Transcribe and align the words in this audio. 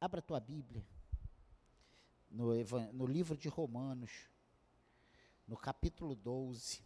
Abra 0.00 0.20
a 0.20 0.22
tua 0.22 0.40
Bíblia. 0.40 0.86
No, 2.30 2.52
no 2.92 3.06
livro 3.06 3.36
de 3.36 3.48
Romanos, 3.48 4.10
no 5.46 5.56
capítulo 5.56 6.14
12, 6.14 6.82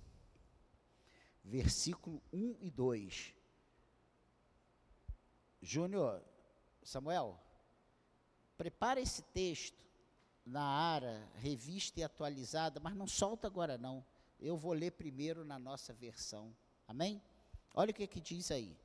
versículo 1.42 2.22
1 2.32 2.56
e 2.60 2.70
2. 2.70 3.34
Júnior, 5.62 6.22
Samuel, 6.82 7.38
prepara 8.56 9.00
esse 9.00 9.22
texto 9.22 9.84
na 10.44 10.62
ARA, 10.62 11.28
revista 11.36 12.00
e 12.00 12.04
atualizada, 12.04 12.80
mas 12.80 12.94
não 12.94 13.06
solta 13.06 13.46
agora 13.46 13.76
não. 13.76 14.04
Eu 14.38 14.56
vou 14.56 14.72
ler 14.72 14.92
primeiro 14.92 15.44
na 15.44 15.58
nossa 15.58 15.92
versão. 15.92 16.54
Amém? 16.86 17.22
Olha 17.74 17.90
o 17.90 17.94
que, 17.94 18.06
que 18.06 18.20
diz 18.20 18.50
aí. 18.50 18.76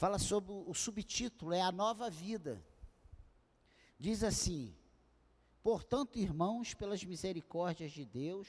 Fala 0.00 0.18
sobre 0.18 0.50
o 0.50 0.72
subtítulo, 0.72 1.52
é 1.52 1.60
a 1.60 1.70
nova 1.70 2.08
vida. 2.08 2.64
Diz 3.98 4.24
assim: 4.24 4.74
Portanto, 5.62 6.18
irmãos, 6.18 6.72
pelas 6.72 7.04
misericórdias 7.04 7.92
de 7.92 8.06
Deus, 8.06 8.48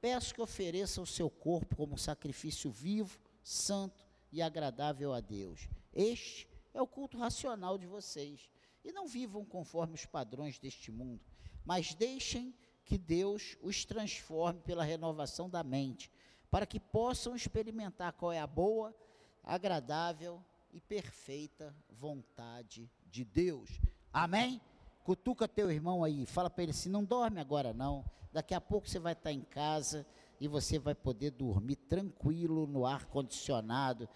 peço 0.00 0.32
que 0.32 0.40
ofereçam 0.40 1.02
o 1.02 1.06
seu 1.06 1.28
corpo 1.28 1.74
como 1.74 1.98
sacrifício 1.98 2.70
vivo, 2.70 3.18
santo 3.42 4.06
e 4.30 4.40
agradável 4.40 5.12
a 5.12 5.18
Deus. 5.18 5.68
Este 5.92 6.46
é 6.72 6.80
o 6.80 6.86
culto 6.86 7.18
racional 7.18 7.76
de 7.76 7.88
vocês. 7.88 8.48
E 8.84 8.92
não 8.92 9.08
vivam 9.08 9.44
conforme 9.44 9.94
os 9.94 10.06
padrões 10.06 10.60
deste 10.60 10.92
mundo, 10.92 11.24
mas 11.64 11.92
deixem 11.92 12.54
que 12.84 12.96
Deus 12.96 13.56
os 13.60 13.84
transforme 13.84 14.60
pela 14.60 14.84
renovação 14.84 15.50
da 15.50 15.64
mente, 15.64 16.08
para 16.52 16.64
que 16.64 16.78
possam 16.78 17.34
experimentar 17.34 18.12
qual 18.12 18.30
é 18.30 18.38
a 18.38 18.46
boa, 18.46 18.94
agradável 19.42 20.40
e 20.74 20.80
perfeita 20.80 21.74
vontade 21.88 22.90
de 23.06 23.24
Deus. 23.24 23.80
Amém? 24.12 24.60
Cutuca 25.04 25.46
teu 25.46 25.70
irmão 25.70 26.02
aí, 26.02 26.26
fala 26.26 26.50
para 26.50 26.64
ele 26.64 26.72
assim: 26.72 26.88
não 26.88 27.04
dorme 27.04 27.40
agora 27.40 27.72
não. 27.72 28.04
Daqui 28.32 28.52
a 28.52 28.60
pouco 28.60 28.88
você 28.88 28.98
vai 28.98 29.12
estar 29.12 29.32
em 29.32 29.42
casa 29.42 30.04
e 30.40 30.48
você 30.48 30.78
vai 30.78 30.94
poder 30.94 31.30
dormir 31.30 31.76
tranquilo 31.76 32.66
no 32.66 32.84
ar 32.84 33.06
condicionado, 33.06 34.08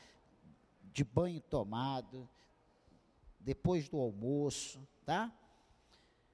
de 0.92 1.04
banho 1.04 1.40
tomado, 1.40 2.28
depois 3.38 3.88
do 3.88 3.98
almoço, 3.98 4.84
tá? 5.06 5.32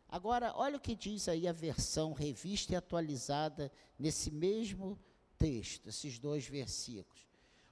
Agora, 0.09 0.55
olha 0.57 0.79
o 0.79 0.81
que 0.81 0.95
diz 0.95 1.29
aí 1.29 1.47
a 1.47 1.53
versão 1.53 2.15
revista 2.15 2.73
e 2.73 2.77
atualizada 2.77 3.71
nesse 3.99 4.31
mesmo 4.31 4.99
texto, 5.37 5.89
esses 5.89 6.19
dois 6.19 6.47
versículos. 6.47 7.27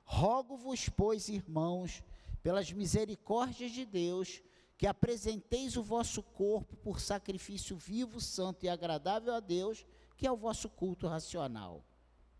Rogo-vos, 0.05 0.89
pois, 0.91 1.29
irmãos, 1.29 2.03
pelas 2.43 2.73
misericórdias 2.73 3.71
de 3.71 3.85
Deus, 3.85 4.43
que 4.77 4.87
apresenteis 4.87 5.77
o 5.77 5.83
vosso 5.83 6.23
corpo 6.23 6.77
por 6.77 7.01
sacrifício 7.01 7.77
vivo, 7.77 8.21
santo 8.21 8.65
e 8.65 8.69
agradável 8.69 9.35
a 9.35 9.41
Deus, 9.41 9.87
que 10.17 10.27
é 10.27 10.33
o 10.33 10.37
vosso 10.37 10.69
culto 10.69 11.07
racional. 11.07 11.85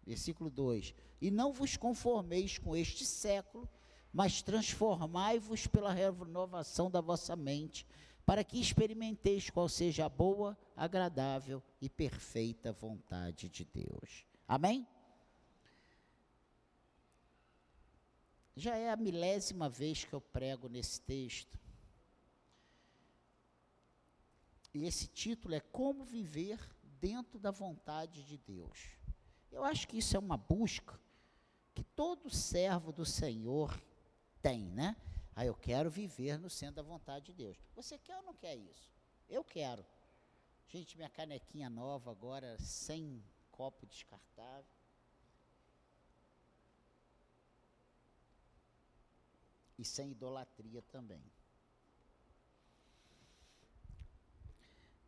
Versículo 0.05 0.51
2: 0.51 0.95
E 1.21 1.31
não 1.31 1.53
vos 1.53 1.77
conformeis 1.77 2.59
com 2.59 2.77
este 2.77 3.05
século, 3.05 3.69
mas 4.13 4.43
transformai-vos 4.43 5.67
pela 5.67 5.93
renovação 5.93 6.91
da 6.91 7.01
vossa 7.01 7.37
mente 7.37 7.87
para 8.25 8.45
que 8.45 8.61
experimenteis 8.61 9.51
qual 9.51 9.69
seja 9.69 10.07
a 10.07 10.09
boa, 10.09 10.57
agradável 10.77 11.63
e 11.81 11.89
perfeita 11.89 12.73
vontade 12.73 13.49
de 13.49 13.65
Deus. 13.65 14.25
Amém? 14.47 14.87
Já 18.55 18.77
é 18.77 18.91
a 18.91 18.97
milésima 18.97 19.69
vez 19.69 20.05
que 20.05 20.13
eu 20.13 20.21
prego 20.21 20.69
nesse 20.69 21.01
texto. 21.01 21.59
E 24.75 24.85
esse 24.85 25.07
título 25.07 25.55
é 25.55 25.61
Como 25.61 26.05
Viver 26.05 26.59
Dentro 27.01 27.39
da 27.39 27.51
Vontade 27.51 28.23
de 28.25 28.39
Deus. 28.39 28.79
Eu 29.51 29.65
acho 29.65 29.87
que 29.87 29.99
isso 29.99 30.17
é 30.17 30.19
uma 30.19 30.37
busca 30.37 30.99
que 31.75 31.83
todo 31.83 32.31
servo 32.31 32.93
do 32.93 33.05
Senhor 33.05 33.79
tem, 34.41 34.71
né? 34.71 34.97
Ah, 35.35 35.47
eu 35.47 35.55
quero 35.55 35.91
viver 35.91 36.39
no 36.39 36.51
centro 36.51 36.77
da 36.77 36.83
vontade 36.83 37.27
de 37.27 37.33
Deus. 37.33 37.57
Você 37.75 37.99
quer 37.99 38.17
ou 38.19 38.23
não 38.23 38.35
quer 38.35 38.55
isso? 38.57 38.91
Eu 39.29 39.43
quero. 39.43 39.85
Gente, 40.69 40.97
minha 40.97 41.09
canequinha 41.09 41.71
nova 41.71 42.11
agora, 42.11 42.59
sem 42.59 43.23
copo 43.51 43.87
descartável. 43.87 44.82
E 49.83 49.85
sem 49.85 50.13
idolatria 50.13 50.81
também. 50.81 51.21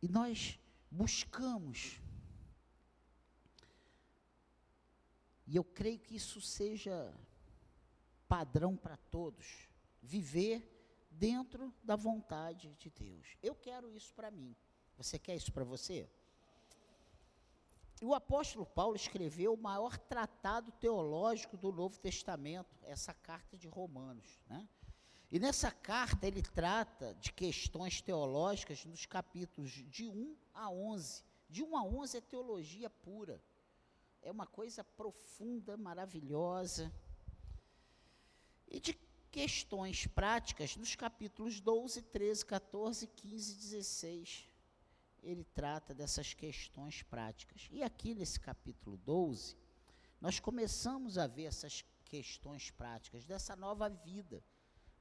E 0.01 0.07
nós 0.09 0.59
buscamos. 0.91 1.97
E 5.47 5.55
eu 5.55 5.63
creio 5.63 5.97
que 5.97 6.17
isso 6.17 6.41
seja 6.41 7.17
padrão 8.27 8.75
para 8.75 8.97
todos 8.97 9.69
viver 10.01 10.57
dentro 11.09 11.73
da 11.81 11.95
vontade 11.95 12.75
de 12.75 12.89
Deus. 12.89 13.37
Eu 13.41 13.55
quero 13.55 13.89
isso 13.89 14.13
para 14.13 14.29
mim. 14.29 14.53
Você 14.97 15.17
quer 15.17 15.37
isso 15.37 15.53
para 15.53 15.63
você? 15.63 16.11
O 18.01 18.13
apóstolo 18.13 18.65
Paulo 18.65 18.95
escreveu 18.95 19.53
o 19.53 19.57
maior 19.57 19.97
tratado 19.97 20.71
teológico 20.73 21.55
do 21.55 21.71
Novo 21.71 21.97
Testamento, 21.99 22.77
essa 22.83 23.13
carta 23.13 23.57
de 23.57 23.67
Romanos, 23.67 24.39
né? 24.47 24.67
E 25.31 25.39
nessa 25.39 25.71
carta 25.71 26.27
ele 26.27 26.41
trata 26.41 27.13
de 27.15 27.33
questões 27.33 28.01
teológicas 28.01 28.85
nos 28.85 29.05
capítulos 29.05 29.71
de 29.71 30.07
1 30.07 30.35
a 30.53 30.69
11. 30.69 31.23
De 31.49 31.63
1 31.63 31.77
a 31.77 31.83
11 31.83 32.17
é 32.17 32.21
teologia 32.21 32.89
pura. 32.89 33.41
É 34.21 34.31
uma 34.31 34.45
coisa 34.45 34.83
profunda, 34.83 35.77
maravilhosa. 35.77 36.93
E 38.67 38.79
de 38.79 38.93
questões 39.31 40.07
práticas 40.07 40.75
nos 40.75 40.95
capítulos 40.95 41.59
12, 41.59 42.01
13, 42.03 42.45
14, 42.45 43.07
15 43.07 43.51
e 43.51 43.55
16. 43.55 44.49
Ele 45.25 45.43
trata 45.43 45.93
dessas 45.93 46.33
questões 46.33 47.01
práticas. 47.01 47.67
E 47.71 47.81
aqui 47.81 48.13
nesse 48.13 48.39
capítulo 48.39 48.95
12, 48.97 49.57
nós 50.21 50.39
começamos 50.39 51.17
a 51.17 51.25
ver 51.25 51.45
essas 51.45 51.83
questões 52.05 52.69
práticas 52.69 53.25
dessa 53.25 53.55
nova 53.55 53.89
vida. 53.89 54.43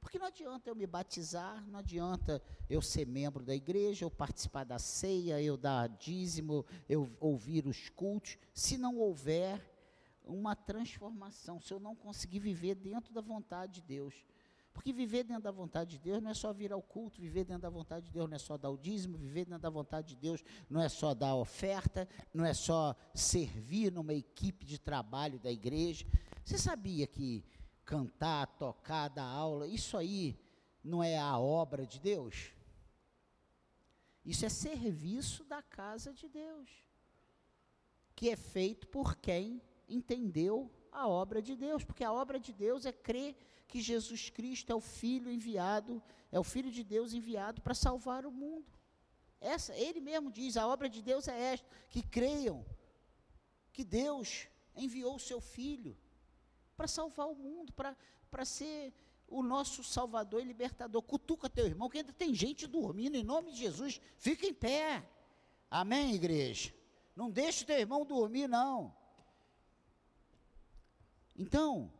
Porque 0.00 0.18
não 0.18 0.26
adianta 0.26 0.68
eu 0.68 0.74
me 0.74 0.86
batizar, 0.86 1.66
não 1.66 1.78
adianta 1.78 2.42
eu 2.68 2.82
ser 2.82 3.06
membro 3.06 3.44
da 3.44 3.54
igreja, 3.54 4.04
eu 4.04 4.10
participar 4.10 4.64
da 4.64 4.78
ceia, 4.78 5.40
eu 5.40 5.56
dar 5.56 5.88
dízimo, 5.88 6.64
eu 6.88 7.14
ouvir 7.20 7.66
os 7.66 7.88
cultos, 7.88 8.36
se 8.52 8.76
não 8.76 8.98
houver 8.98 9.62
uma 10.24 10.56
transformação, 10.56 11.60
se 11.60 11.72
eu 11.72 11.80
não 11.80 11.94
conseguir 11.94 12.38
viver 12.38 12.74
dentro 12.74 13.12
da 13.12 13.20
vontade 13.20 13.80
de 13.80 13.82
Deus. 13.82 14.14
Porque 14.74 14.92
viver 14.92 15.22
dentro 15.22 15.44
da 15.44 15.52
vontade 15.52 15.92
de 15.92 15.98
Deus 16.00 16.20
não 16.20 16.30
é 16.30 16.34
só 16.34 16.52
vir 16.52 16.72
ao 16.72 16.82
culto, 16.82 17.20
viver 17.20 17.44
dentro 17.44 17.62
da 17.62 17.70
vontade 17.70 18.06
de 18.06 18.12
Deus 18.12 18.28
não 18.28 18.34
é 18.34 18.38
só 18.40 18.58
dar 18.58 18.70
o 18.70 18.76
dízimo, 18.76 19.16
viver 19.16 19.44
dentro 19.44 19.62
da 19.62 19.70
vontade 19.70 20.08
de 20.08 20.16
Deus 20.16 20.42
não 20.68 20.82
é 20.82 20.88
só 20.88 21.14
dar 21.14 21.36
oferta, 21.36 22.08
não 22.34 22.44
é 22.44 22.52
só 22.52 22.94
servir 23.14 23.92
numa 23.92 24.12
equipe 24.12 24.66
de 24.66 24.78
trabalho 24.78 25.38
da 25.38 25.50
igreja. 25.50 26.04
Você 26.44 26.58
sabia 26.58 27.06
que 27.06 27.44
cantar, 27.84 28.48
tocar, 28.58 29.08
dar 29.08 29.24
aula, 29.24 29.68
isso 29.68 29.96
aí 29.96 30.36
não 30.82 31.02
é 31.02 31.16
a 31.16 31.38
obra 31.38 31.86
de 31.86 32.00
Deus? 32.00 32.50
Isso 34.24 34.44
é 34.44 34.48
serviço 34.48 35.44
da 35.44 35.62
casa 35.62 36.12
de 36.12 36.28
Deus, 36.28 36.68
que 38.16 38.28
é 38.28 38.36
feito 38.36 38.88
por 38.88 39.16
quem 39.16 39.62
entendeu 39.88 40.68
a 40.90 41.06
obra 41.06 41.40
de 41.40 41.54
Deus, 41.54 41.84
porque 41.84 42.02
a 42.02 42.12
obra 42.12 42.40
de 42.40 42.52
Deus 42.52 42.84
é 42.84 42.92
crer 42.92 43.36
que 43.66 43.80
Jesus 43.80 44.30
Cristo 44.30 44.70
é 44.70 44.74
o 44.74 44.80
Filho 44.80 45.30
enviado, 45.30 46.02
é 46.30 46.38
o 46.38 46.44
Filho 46.44 46.70
de 46.70 46.84
Deus 46.84 47.12
enviado 47.12 47.60
para 47.60 47.74
salvar 47.74 48.26
o 48.26 48.30
mundo. 48.30 48.72
Essa, 49.40 49.74
ele 49.74 50.00
mesmo 50.00 50.30
diz: 50.30 50.56
a 50.56 50.66
obra 50.66 50.88
de 50.88 51.02
Deus 51.02 51.28
é 51.28 51.38
esta, 51.52 51.68
que 51.90 52.02
creiam 52.02 52.64
que 53.72 53.84
Deus 53.84 54.48
enviou 54.76 55.16
o 55.16 55.20
seu 55.20 55.40
Filho 55.40 55.96
para 56.76 56.86
salvar 56.86 57.28
o 57.28 57.34
mundo, 57.34 57.72
para 57.72 58.44
ser 58.44 58.92
o 59.26 59.42
nosso 59.42 59.82
Salvador 59.82 60.40
e 60.40 60.44
Libertador. 60.44 61.02
Cutuca 61.02 61.50
teu 61.50 61.66
irmão, 61.66 61.88
que 61.88 61.98
ainda 61.98 62.12
tem 62.12 62.34
gente 62.34 62.66
dormindo, 62.66 63.16
em 63.16 63.24
nome 63.24 63.52
de 63.52 63.58
Jesus, 63.58 64.00
fica 64.16 64.46
em 64.46 64.54
pé. 64.54 65.08
Amém, 65.70 66.14
igreja? 66.14 66.72
Não 67.16 67.30
deixe 67.30 67.64
teu 67.64 67.78
irmão 67.78 68.04
dormir, 68.04 68.48
não. 68.48 68.94
Então, 71.36 71.92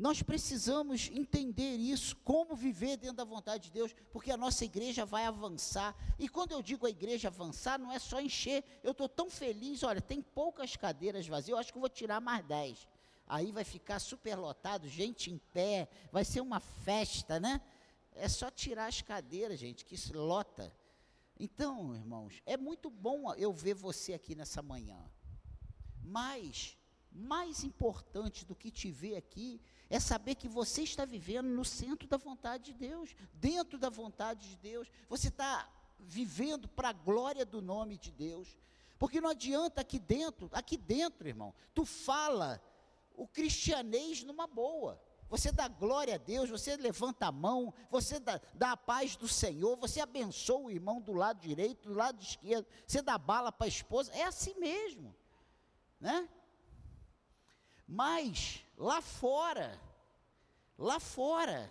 nós 0.00 0.22
precisamos 0.22 1.10
entender 1.12 1.76
isso, 1.76 2.16
como 2.24 2.56
viver 2.56 2.96
dentro 2.96 3.18
da 3.18 3.24
vontade 3.24 3.64
de 3.64 3.70
Deus, 3.70 3.94
porque 4.10 4.30
a 4.30 4.36
nossa 4.36 4.64
igreja 4.64 5.04
vai 5.04 5.26
avançar. 5.26 5.94
E 6.18 6.26
quando 6.26 6.52
eu 6.52 6.62
digo 6.62 6.86
a 6.86 6.90
igreja 6.90 7.28
avançar, 7.28 7.78
não 7.78 7.92
é 7.92 7.98
só 7.98 8.18
encher. 8.18 8.64
Eu 8.82 8.92
estou 8.92 9.10
tão 9.10 9.28
feliz, 9.28 9.82
olha, 9.82 10.00
tem 10.00 10.22
poucas 10.22 10.74
cadeiras 10.74 11.26
vazias, 11.26 11.50
eu 11.50 11.58
acho 11.58 11.70
que 11.70 11.76
eu 11.76 11.82
vou 11.82 11.90
tirar 11.90 12.18
mais 12.18 12.42
dez. 12.46 12.88
Aí 13.26 13.52
vai 13.52 13.62
ficar 13.62 13.98
super 13.98 14.36
lotado, 14.36 14.88
gente 14.88 15.30
em 15.30 15.36
pé, 15.36 15.86
vai 16.10 16.24
ser 16.24 16.40
uma 16.40 16.60
festa, 16.60 17.38
né? 17.38 17.60
É 18.12 18.26
só 18.26 18.50
tirar 18.50 18.86
as 18.86 19.02
cadeiras, 19.02 19.58
gente, 19.58 19.84
que 19.84 19.96
isso 19.96 20.16
lota. 20.16 20.74
Então, 21.38 21.94
irmãos, 21.94 22.40
é 22.46 22.56
muito 22.56 22.88
bom 22.88 23.34
eu 23.34 23.52
ver 23.52 23.74
você 23.74 24.14
aqui 24.14 24.34
nessa 24.34 24.62
manhã. 24.62 24.98
Mas, 26.02 26.78
mais 27.12 27.64
importante 27.64 28.44
do 28.44 28.54
que 28.54 28.70
te 28.70 28.90
ver 28.90 29.16
aqui, 29.16 29.60
é 29.88 29.98
saber 29.98 30.36
que 30.36 30.48
você 30.48 30.82
está 30.82 31.04
vivendo 31.04 31.48
no 31.48 31.64
centro 31.64 32.06
da 32.08 32.16
vontade 32.16 32.72
de 32.72 32.74
Deus, 32.74 33.14
dentro 33.34 33.78
da 33.78 33.90
vontade 33.90 34.48
de 34.48 34.56
Deus. 34.56 34.88
Você 35.08 35.28
está 35.28 35.68
vivendo 35.98 36.68
para 36.68 36.90
a 36.90 36.92
glória 36.92 37.44
do 37.44 37.60
nome 37.60 37.98
de 37.98 38.10
Deus. 38.10 38.56
Porque 38.98 39.20
não 39.20 39.30
adianta 39.30 39.80
aqui 39.80 39.98
dentro, 39.98 40.48
aqui 40.52 40.76
dentro, 40.76 41.26
irmão, 41.26 41.54
tu 41.74 41.84
fala 41.84 42.62
o 43.16 43.26
cristianês 43.26 44.22
numa 44.22 44.46
boa. 44.46 45.00
Você 45.28 45.52
dá 45.52 45.68
glória 45.68 46.16
a 46.16 46.18
Deus, 46.18 46.50
você 46.50 46.76
levanta 46.76 47.26
a 47.26 47.32
mão, 47.32 47.72
você 47.88 48.18
dá, 48.18 48.40
dá 48.54 48.72
a 48.72 48.76
paz 48.76 49.14
do 49.14 49.28
Senhor, 49.28 49.76
você 49.76 50.00
abençoa 50.00 50.62
o 50.62 50.70
irmão 50.70 51.00
do 51.00 51.12
lado 51.12 51.40
direito, 51.40 51.88
do 51.88 51.94
lado 51.94 52.20
esquerdo, 52.20 52.66
você 52.84 53.00
dá 53.00 53.16
bala 53.16 53.52
para 53.52 53.66
a 53.66 53.68
esposa, 53.68 54.12
é 54.12 54.24
assim 54.24 54.58
mesmo, 54.58 55.14
né? 56.00 56.28
Mas 57.92 58.64
lá 58.76 59.02
fora, 59.02 59.76
lá 60.78 61.00
fora, 61.00 61.68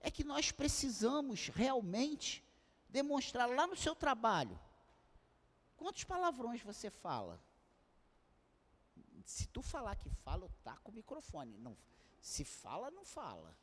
é 0.00 0.10
que 0.10 0.22
nós 0.22 0.52
precisamos 0.52 1.48
realmente 1.48 2.44
demonstrar 2.90 3.48
lá 3.48 3.66
no 3.66 3.74
seu 3.74 3.94
trabalho. 3.94 4.60
Quantos 5.78 6.04
palavrões 6.04 6.60
você 6.60 6.90
fala? 6.90 7.42
Se 9.24 9.46
tu 9.46 9.62
falar 9.62 9.96
que 9.96 10.10
fala, 10.10 10.44
eu 10.44 10.52
taco 10.62 10.90
o 10.90 10.94
microfone. 10.94 11.56
Não, 11.56 11.74
se 12.20 12.44
fala, 12.44 12.90
não 12.90 13.02
fala. 13.06 13.56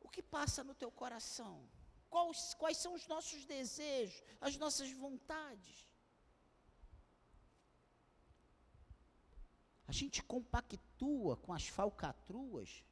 O 0.00 0.08
que 0.08 0.24
passa 0.24 0.64
no 0.64 0.74
teu 0.74 0.90
coração? 0.90 1.70
Quais, 2.08 2.54
quais 2.54 2.78
são 2.78 2.94
os 2.94 3.06
nossos 3.06 3.44
desejos, 3.44 4.20
as 4.40 4.56
nossas 4.56 4.90
vontades? 4.90 5.89
A 9.90 9.92
gente 9.92 10.22
compactua 10.22 11.36
com 11.38 11.52
as 11.52 11.66
falcatruas. 11.66 12.84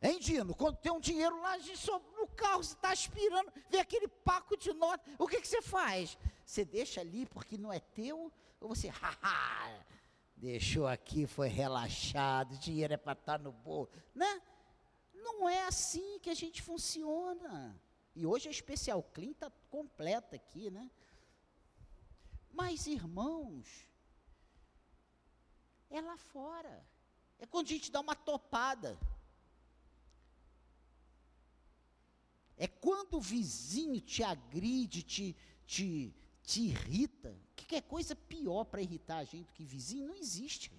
Hein, 0.00 0.18
Dino? 0.18 0.54
Quando 0.54 0.78
tem 0.78 0.90
um 0.90 0.98
dinheiro 0.98 1.38
lá, 1.42 1.52
a 1.52 1.58
gente 1.58 1.76
só 1.76 1.98
no 2.16 2.26
carro, 2.28 2.64
você 2.64 2.72
está 2.72 2.92
aspirando, 2.92 3.52
vê 3.68 3.78
aquele 3.78 4.08
paco 4.08 4.56
de 4.56 4.72
nota, 4.72 5.04
o 5.18 5.28
que, 5.28 5.38
que 5.38 5.46
você 5.46 5.60
faz? 5.60 6.16
Você 6.46 6.64
deixa 6.64 7.02
ali 7.02 7.26
porque 7.26 7.58
não 7.58 7.70
é 7.70 7.78
teu? 7.78 8.32
Ou 8.58 8.70
você, 8.70 8.88
haha, 8.88 9.84
deixou 10.34 10.86
aqui, 10.86 11.26
foi 11.26 11.48
relaxado, 11.48 12.56
dinheiro 12.56 12.94
é 12.94 12.96
para 12.96 13.12
estar 13.12 13.36
tá 13.36 13.44
no 13.44 13.52
bolso, 13.52 13.92
né? 14.14 14.40
Não 15.12 15.46
é 15.46 15.66
assim 15.66 16.18
que 16.20 16.30
a 16.30 16.34
gente 16.34 16.62
funciona. 16.62 17.78
E 18.16 18.24
hoje 18.24 18.48
a 18.48 18.50
Especial 18.50 19.02
Clean 19.02 19.32
está 19.32 19.50
completa 19.68 20.36
aqui, 20.36 20.70
né? 20.70 20.90
Mas, 22.50 22.86
irmãos, 22.86 23.91
é 25.92 26.00
lá 26.00 26.16
fora. 26.16 26.84
É 27.38 27.46
quando 27.46 27.66
a 27.66 27.70
gente 27.70 27.90
dá 27.90 28.00
uma 28.00 28.14
topada. 28.14 28.98
É 32.56 32.66
quando 32.66 33.14
o 33.14 33.20
vizinho 33.20 34.00
te 34.00 34.22
agride, 34.22 35.02
te, 35.02 35.36
te, 35.66 36.14
te 36.42 36.60
irrita, 36.62 37.36
que 37.54 37.76
é 37.76 37.80
coisa 37.80 38.14
pior 38.14 38.64
para 38.64 38.82
irritar 38.82 39.18
a 39.18 39.24
gente 39.24 39.46
do 39.46 39.52
que 39.52 39.64
vizinho? 39.64 40.08
Não 40.08 40.14
existe. 40.14 40.70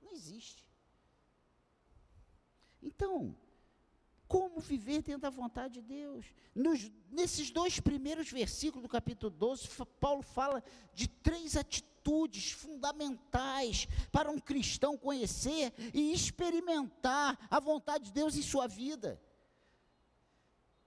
Não 0.00 0.12
existe. 0.12 0.66
Então, 2.82 3.36
como 4.26 4.60
viver 4.60 5.02
dentro 5.02 5.20
da 5.20 5.30
vontade 5.30 5.74
de 5.74 5.82
Deus? 5.82 6.26
Nos, 6.54 6.90
nesses 7.10 7.50
dois 7.50 7.78
primeiros 7.78 8.30
versículos 8.30 8.82
do 8.82 8.88
capítulo 8.88 9.30
12, 9.30 9.68
Paulo 10.00 10.22
fala 10.22 10.64
de 10.94 11.06
três 11.06 11.56
atitudes 11.56 11.91
fundamentais 12.50 13.86
para 14.10 14.30
um 14.30 14.38
cristão 14.38 14.96
conhecer 14.96 15.72
e 15.94 16.12
experimentar 16.12 17.38
a 17.50 17.60
vontade 17.60 18.04
de 18.06 18.12
Deus 18.12 18.36
em 18.36 18.42
sua 18.42 18.66
vida. 18.66 19.20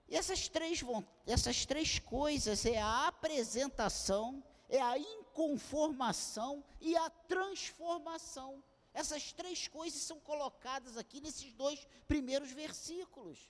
E 0.07 0.15
essas 0.15 0.47
três, 0.47 0.83
essas 1.25 1.65
três 1.65 1.99
coisas 1.99 2.65
é 2.65 2.79
a 2.79 3.07
apresentação, 3.07 4.43
é 4.69 4.79
a 4.81 4.97
inconformação 4.97 6.63
e 6.79 6.95
a 6.95 7.09
transformação. 7.09 8.63
Essas 8.93 9.33
três 9.33 9.67
coisas 9.67 10.01
são 10.01 10.19
colocadas 10.19 10.95
aqui 10.95 11.19
nesses 11.19 11.51
dois 11.53 11.85
primeiros 12.07 12.51
versículos. 12.51 13.49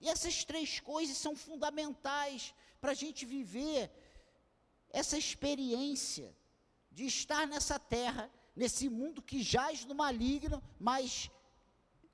E 0.00 0.08
essas 0.08 0.44
três 0.44 0.80
coisas 0.80 1.16
são 1.16 1.36
fundamentais 1.36 2.54
para 2.80 2.92
a 2.92 2.94
gente 2.94 3.24
viver 3.24 3.90
essa 4.90 5.16
experiência 5.16 6.34
de 7.00 7.06
estar 7.06 7.46
nessa 7.46 7.78
terra, 7.78 8.30
nesse 8.54 8.86
mundo 8.90 9.22
que 9.22 9.42
jaz 9.42 9.86
no 9.86 9.94
maligno, 9.94 10.62
mas 10.78 11.30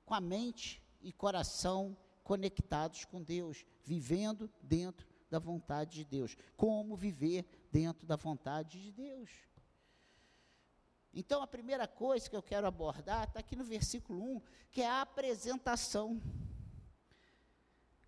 com 0.05 0.13
a 0.13 0.21
mente 0.21 0.81
e 1.01 1.11
coração 1.11 1.97
conectados 2.23 3.03
com 3.03 3.21
Deus, 3.21 3.65
vivendo 3.83 4.49
dentro 4.61 5.05
da 5.29 5.39
vontade 5.39 5.97
de 5.97 6.05
Deus. 6.05 6.37
Como 6.55 6.95
viver 6.95 7.45
dentro 7.69 8.07
da 8.07 8.15
vontade 8.15 8.81
de 8.81 8.93
Deus. 8.93 9.29
Então, 11.13 11.41
a 11.41 11.47
primeira 11.47 11.85
coisa 11.85 12.29
que 12.29 12.35
eu 12.37 12.41
quero 12.41 12.65
abordar 12.65 13.27
está 13.27 13.41
aqui 13.41 13.57
no 13.57 13.65
versículo 13.65 14.37
1, 14.37 14.41
que 14.71 14.81
é 14.81 14.87
a 14.87 15.01
apresentação. 15.01 16.21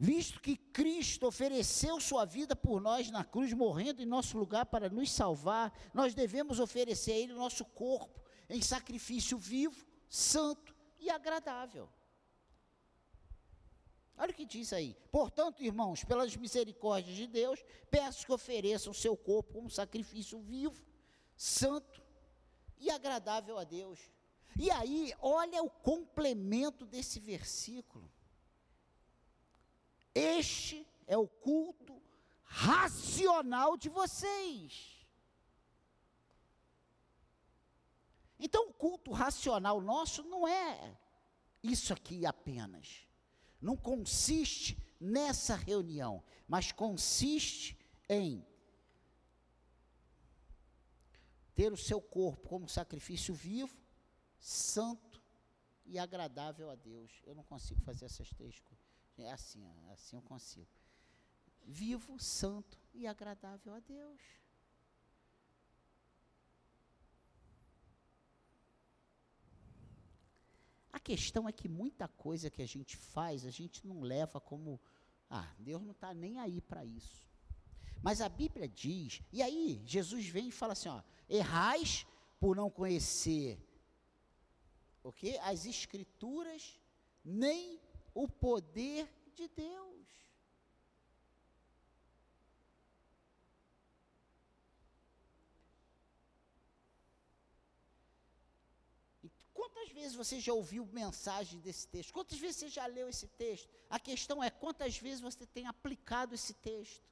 Visto 0.01 0.39
que 0.39 0.55
Cristo 0.55 1.27
ofereceu 1.27 1.99
sua 1.99 2.23
vida 2.23 2.55
por 2.55 2.79
nós 2.79 3.11
na 3.11 3.25
cruz, 3.25 3.51
morrendo 3.51 4.01
em 4.01 4.05
nosso 4.05 4.37
lugar 4.37 4.65
para 4.65 4.89
nos 4.89 5.11
salvar, 5.11 5.77
nós 5.93 6.13
devemos 6.13 6.57
oferecer 6.57 7.11
a 7.11 7.17
Ele 7.17 7.33
o 7.33 7.37
nosso 7.37 7.65
corpo 7.65 8.23
em 8.49 8.61
sacrifício 8.61 9.37
vivo, 9.37 9.85
santo 10.07 10.73
e 10.97 11.09
agradável. 11.09 11.89
Olha 14.17 14.31
o 14.31 14.33
que 14.33 14.45
diz 14.45 14.71
aí. 14.71 14.95
Portanto, 15.11 15.61
irmãos, 15.61 16.05
pelas 16.05 16.33
misericórdias 16.35 17.17
de 17.17 17.27
Deus, 17.27 17.61
peço 17.91 18.25
que 18.25 18.31
ofereçam 18.31 18.91
o 18.91 18.95
seu 18.95 19.17
corpo 19.17 19.53
como 19.53 19.69
sacrifício 19.69 20.39
vivo, 20.39 20.81
santo 21.35 22.01
e 22.77 22.89
agradável 22.89 23.57
a 23.57 23.65
Deus. 23.65 23.99
E 24.57 24.71
aí, 24.71 25.13
olha 25.21 25.61
o 25.61 25.69
complemento 25.69 26.85
desse 26.85 27.19
versículo. 27.19 28.09
Este 30.19 30.87
é 31.07 31.17
o 31.17 31.27
culto 31.27 32.01
racional 32.43 33.77
de 33.77 33.89
vocês. 33.89 34.97
Então, 38.39 38.69
o 38.69 38.73
culto 38.73 39.11
racional 39.11 39.81
nosso 39.81 40.23
não 40.23 40.47
é 40.47 40.97
isso 41.61 41.91
aqui 41.93 42.25
apenas 42.25 43.09
não 43.61 43.75
consiste 43.75 44.77
nessa 44.99 45.55
reunião, 45.55 46.23
mas 46.47 46.71
consiste 46.71 47.77
em 48.07 48.45
ter 51.55 51.73
o 51.73 51.77
seu 51.77 52.01
corpo 52.01 52.47
como 52.47 52.69
sacrifício 52.69 53.33
vivo, 53.33 53.77
santo 54.39 55.21
e 55.85 55.99
agradável 55.99 56.69
a 56.69 56.75
Deus. 56.75 57.11
Eu 57.25 57.35
não 57.35 57.43
consigo 57.43 57.81
fazer 57.81 58.05
essas 58.05 58.29
três 58.29 58.59
coisas. 58.59 58.78
É 59.23 59.31
assim, 59.31 59.63
assim 59.91 60.15
eu 60.15 60.21
consigo. 60.21 60.67
Vivo, 61.65 62.19
santo 62.19 62.79
e 62.93 63.05
agradável 63.05 63.73
a 63.73 63.79
Deus. 63.79 64.21
A 70.91 70.99
questão 70.99 71.47
é 71.47 71.51
que 71.51 71.67
muita 71.67 72.07
coisa 72.07 72.49
que 72.49 72.61
a 72.61 72.67
gente 72.67 72.97
faz, 72.97 73.45
a 73.45 73.51
gente 73.51 73.85
não 73.85 74.01
leva 74.01 74.39
como, 74.39 74.79
ah, 75.29 75.53
Deus 75.59 75.81
não 75.81 75.91
está 75.91 76.13
nem 76.13 76.39
aí 76.39 76.59
para 76.61 76.83
isso. 76.83 77.29
Mas 78.01 78.21
a 78.21 78.29
Bíblia 78.29 78.67
diz, 78.67 79.21
e 79.31 79.41
aí 79.41 79.81
Jesus 79.85 80.27
vem 80.27 80.47
e 80.47 80.51
fala 80.51 80.73
assim, 80.73 80.89
ó, 80.89 81.01
errais 81.29 82.07
por 82.39 82.55
não 82.55 82.69
conhecer 82.69 83.59
o 85.03 85.11
que? 85.11 85.37
As 85.39 85.65
escrituras, 85.65 86.79
nem 87.23 87.78
o 88.13 88.27
poder 88.27 89.07
de 89.33 89.47
Deus. 89.47 89.89
Quantas 99.53 99.91
vezes 99.91 100.15
você 100.15 100.39
já 100.39 100.53
ouviu 100.53 100.85
mensagem 100.87 101.59
desse 101.59 101.87
texto? 101.87 102.13
Quantas 102.13 102.39
vezes 102.39 102.57
você 102.57 102.69
já 102.69 102.85
leu 102.85 103.09
esse 103.09 103.27
texto? 103.27 103.69
A 103.89 103.99
questão 103.99 104.43
é 104.43 104.49
quantas 104.49 104.97
vezes 104.97 105.19
você 105.19 105.45
tem 105.45 105.67
aplicado 105.67 106.33
esse 106.35 106.53
texto. 106.53 107.09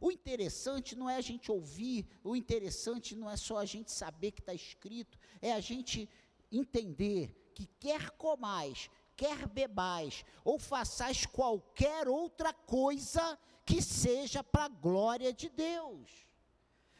O 0.00 0.10
interessante 0.10 0.94
não 0.94 1.08
é 1.08 1.16
a 1.16 1.20
gente 1.20 1.50
ouvir, 1.50 2.06
o 2.22 2.36
interessante 2.36 3.14
não 3.14 3.30
é 3.30 3.36
só 3.36 3.58
a 3.58 3.64
gente 3.64 3.90
saber 3.90 4.32
que 4.32 4.40
está 4.40 4.52
escrito, 4.52 5.18
é 5.40 5.52
a 5.52 5.60
gente 5.60 6.08
entender 6.52 7.50
que 7.54 7.66
quer 7.80 8.10
comais, 8.10 8.90
quer 9.16 9.46
bebais, 9.48 10.24
ou 10.44 10.58
façais 10.58 11.24
qualquer 11.26 12.08
outra 12.08 12.52
coisa 12.52 13.38
que 13.64 13.80
seja 13.82 14.44
para 14.44 14.64
a 14.64 14.68
glória 14.68 15.32
de 15.32 15.48
Deus. 15.48 16.26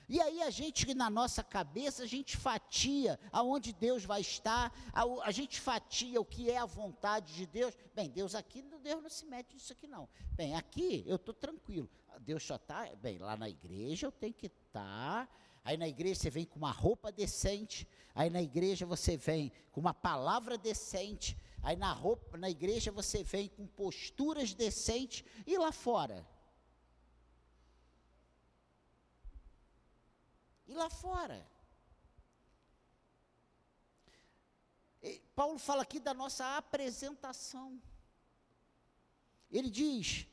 E 0.08 0.20
aí 0.20 0.40
a 0.42 0.50
gente, 0.50 0.94
na 0.94 1.10
nossa 1.10 1.42
cabeça, 1.42 2.04
a 2.04 2.06
gente 2.06 2.36
fatia 2.36 3.18
aonde 3.32 3.72
Deus 3.72 4.04
vai 4.04 4.20
estar, 4.20 4.72
a, 4.92 5.02
a, 5.24 5.30
gente 5.32 5.60
fatia 5.60 6.20
o 6.20 6.24
que 6.24 6.48
é 6.48 6.58
a 6.58 6.64
vontade 6.64 7.34
de 7.34 7.44
Deus. 7.44 7.76
Bem, 7.92 8.08
Deus 8.08 8.34
aqui, 8.34 8.62
Deus 8.62 9.02
não 9.02 9.10
se 9.10 9.26
mete 9.26 9.54
nisso 9.54 9.72
aqui 9.72 9.88
não. 9.88 10.08
Bem, 10.32 10.54
aqui 10.54 11.02
eu 11.06 11.16
estou 11.16 11.34
tranquilo. 11.34 11.90
Deus 12.20 12.44
só 12.44 12.54
está, 12.54 12.88
bem, 12.96 13.18
lá 13.18 13.36
na 13.36 13.48
igreja 13.48 14.06
eu 14.06 14.12
tenho 14.12 14.32
que 14.32 14.46
estar. 14.46 15.26
Tá, 15.26 15.28
aí 15.64 15.76
na 15.76 15.88
igreja 15.88 16.20
você 16.20 16.30
vem 16.30 16.44
com 16.44 16.58
uma 16.58 16.70
roupa 16.70 17.10
decente, 17.10 17.86
aí 18.14 18.30
na 18.30 18.40
igreja 18.40 18.86
você 18.86 19.16
vem 19.16 19.50
com 19.72 19.80
uma 19.80 19.94
palavra 19.94 20.56
decente, 20.56 21.36
aí 21.66 21.74
na 21.74 21.92
roupa, 21.92 22.38
na 22.38 22.48
igreja 22.48 22.92
você 22.92 23.24
vem 23.24 23.48
com 23.48 23.66
posturas 23.66 24.54
decentes, 24.54 25.24
e 25.44 25.58
lá 25.58 25.72
fora? 25.72 26.24
E 30.68 30.72
lá 30.72 30.88
fora? 30.88 31.44
E 35.02 35.18
Paulo 35.34 35.58
fala 35.58 35.82
aqui 35.82 35.98
da 35.98 36.14
nossa 36.14 36.56
apresentação. 36.56 37.82
Ele 39.50 39.68
diz: 39.68 40.28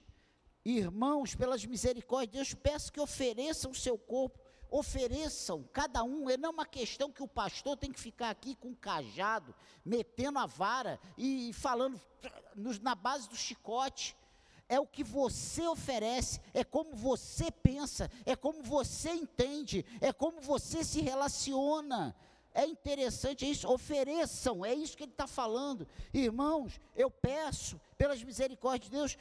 Irmãos, 0.64 1.34
pelas 1.34 1.66
misericórdias 1.66 2.30
de 2.48 2.54
Deus, 2.54 2.62
peço 2.62 2.94
que 2.94 3.00
ofereçam 3.00 3.72
o 3.72 3.76
seu 3.76 3.98
corpo, 3.98 4.40
ofereçam 4.74 5.64
cada 5.72 6.04
um, 6.04 6.28
é 6.28 6.36
não 6.36 6.50
uma 6.50 6.66
questão 6.66 7.12
que 7.12 7.22
o 7.22 7.28
pastor 7.28 7.78
tem 7.78 7.92
que 7.92 8.00
ficar 8.00 8.32
aqui 8.32 8.56
com 8.56 8.70
um 8.70 8.76
cajado, 8.76 9.54
metendo 9.86 10.40
a 10.40 10.48
vara 10.48 11.00
e 11.16 11.54
falando 11.54 12.02
na 12.82 12.96
base 12.96 13.30
do 13.30 13.36
chicote 13.36 14.16
é 14.68 14.80
o 14.80 14.88
que 14.88 15.04
você 15.04 15.68
oferece, 15.68 16.42
é 16.54 16.64
como 16.64 16.96
você 16.96 17.52
pensa, 17.52 18.10
é 18.26 18.36
como 18.36 18.64
você 18.64 19.12
entende, 19.12 19.86
é 20.02 20.12
como 20.12 20.42
você 20.42 20.84
se 20.84 21.02
relaciona. 21.02 22.16
É 22.56 22.66
interessante 22.66 23.50
isso, 23.50 23.72
ofereçam, 23.72 24.66
é 24.66 24.74
isso 24.74 24.98
que 24.98 25.04
ele 25.04 25.12
está 25.12 25.28
falando. 25.28 25.88
Irmãos, 26.14 26.80
eu 26.96 27.12
peço, 27.12 27.80
pelas 27.98 28.24
misericórdias 28.24 28.90
de 28.90 28.98
Deus, 28.98 29.18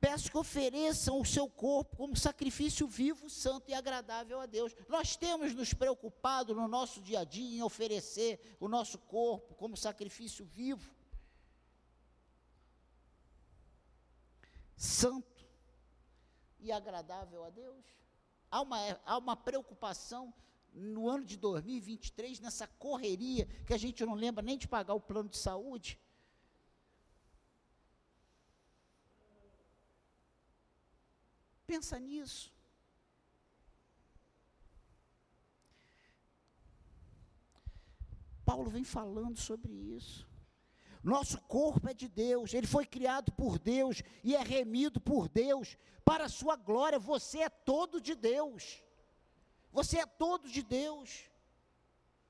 peço 0.00 0.30
que 0.30 0.38
ofereçam 0.38 1.20
o 1.20 1.24
seu 1.24 1.48
corpo 1.48 1.96
como 1.96 2.16
sacrifício 2.16 2.86
vivo, 2.86 3.28
santo 3.28 3.70
e 3.70 3.74
agradável 3.74 4.40
a 4.40 4.46
Deus. 4.46 4.74
Nós 4.88 5.16
temos 5.16 5.54
nos 5.54 5.72
preocupado 5.72 6.54
no 6.54 6.68
nosso 6.68 7.00
dia 7.00 7.20
a 7.20 7.24
dia 7.24 7.58
em 7.58 7.62
oferecer 7.62 8.56
o 8.60 8.68
nosso 8.68 8.98
corpo 8.98 9.54
como 9.54 9.76
sacrifício 9.76 10.44
vivo. 10.44 10.96
santo 14.76 15.44
e 16.60 16.70
agradável 16.70 17.44
a 17.44 17.50
Deus? 17.50 17.84
Há 18.50 18.60
uma, 18.60 18.78
há 19.04 19.18
uma 19.18 19.36
preocupação 19.36 20.32
no 20.72 21.08
ano 21.08 21.24
de 21.24 21.36
2023, 21.36 22.40
nessa 22.40 22.66
correria, 22.66 23.46
que 23.66 23.72
a 23.72 23.78
gente 23.78 24.04
não 24.04 24.14
lembra 24.14 24.42
nem 24.42 24.58
de 24.58 24.68
pagar 24.68 24.94
o 24.94 25.00
plano 25.00 25.28
de 25.28 25.38
saúde. 25.38 25.98
Pensa 31.66 31.98
nisso. 31.98 32.54
Paulo 38.44 38.70
vem 38.70 38.84
falando 38.84 39.38
sobre 39.38 39.72
isso. 39.72 40.26
Nosso 41.02 41.40
corpo 41.42 41.88
é 41.88 41.94
de 41.94 42.08
Deus, 42.08 42.54
ele 42.54 42.66
foi 42.66 42.84
criado 42.84 43.30
por 43.32 43.58
Deus 43.58 44.02
e 44.24 44.34
é 44.34 44.42
remido 44.42 45.00
por 45.00 45.28
Deus 45.28 45.76
para 46.04 46.24
a 46.24 46.28
sua 46.28 46.56
glória. 46.56 46.98
Você 46.98 47.40
é 47.40 47.48
todo 47.48 48.00
de 48.00 48.14
Deus. 48.14 48.82
Você 49.72 49.98
é 49.98 50.06
todo 50.06 50.48
de 50.48 50.62
Deus. 50.62 51.30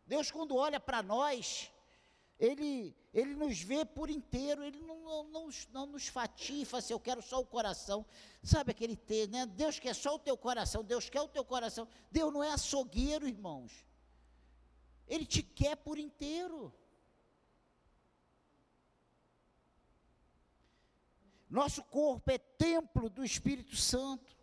Deus, 0.06 0.30
quando 0.30 0.56
olha 0.56 0.80
para 0.80 1.02
nós, 1.02 1.70
ele, 2.38 2.94
ele 3.14 3.34
nos 3.34 3.60
vê 3.60 3.84
por 3.84 4.10
inteiro, 4.10 4.62
ele 4.62 4.80
não, 4.80 5.00
não, 5.02 5.24
não, 5.24 5.48
não 5.72 5.86
nos 5.86 6.08
e 6.08 6.64
fala 6.64 6.78
assim, 6.78 6.92
eu 6.92 7.00
quero 7.00 7.22
só 7.22 7.40
o 7.40 7.46
coração. 7.46 8.04
Sabe 8.42 8.72
aquele 8.72 8.96
ter, 8.96 9.28
né? 9.28 9.46
Deus 9.46 9.78
quer 9.78 9.94
só 9.94 10.14
o 10.14 10.18
teu 10.18 10.36
coração, 10.36 10.84
Deus 10.84 11.08
quer 11.08 11.22
o 11.22 11.28
teu 11.28 11.44
coração. 11.44 11.88
Deus 12.10 12.32
não 12.32 12.44
é 12.44 12.50
açougueiro, 12.50 13.26
irmãos. 13.26 13.86
Ele 15.08 15.24
te 15.24 15.42
quer 15.42 15.76
por 15.76 15.98
inteiro. 15.98 16.74
Nosso 21.48 21.82
corpo 21.84 22.30
é 22.30 22.38
templo 22.38 23.08
do 23.08 23.24
Espírito 23.24 23.76
Santo. 23.76 24.36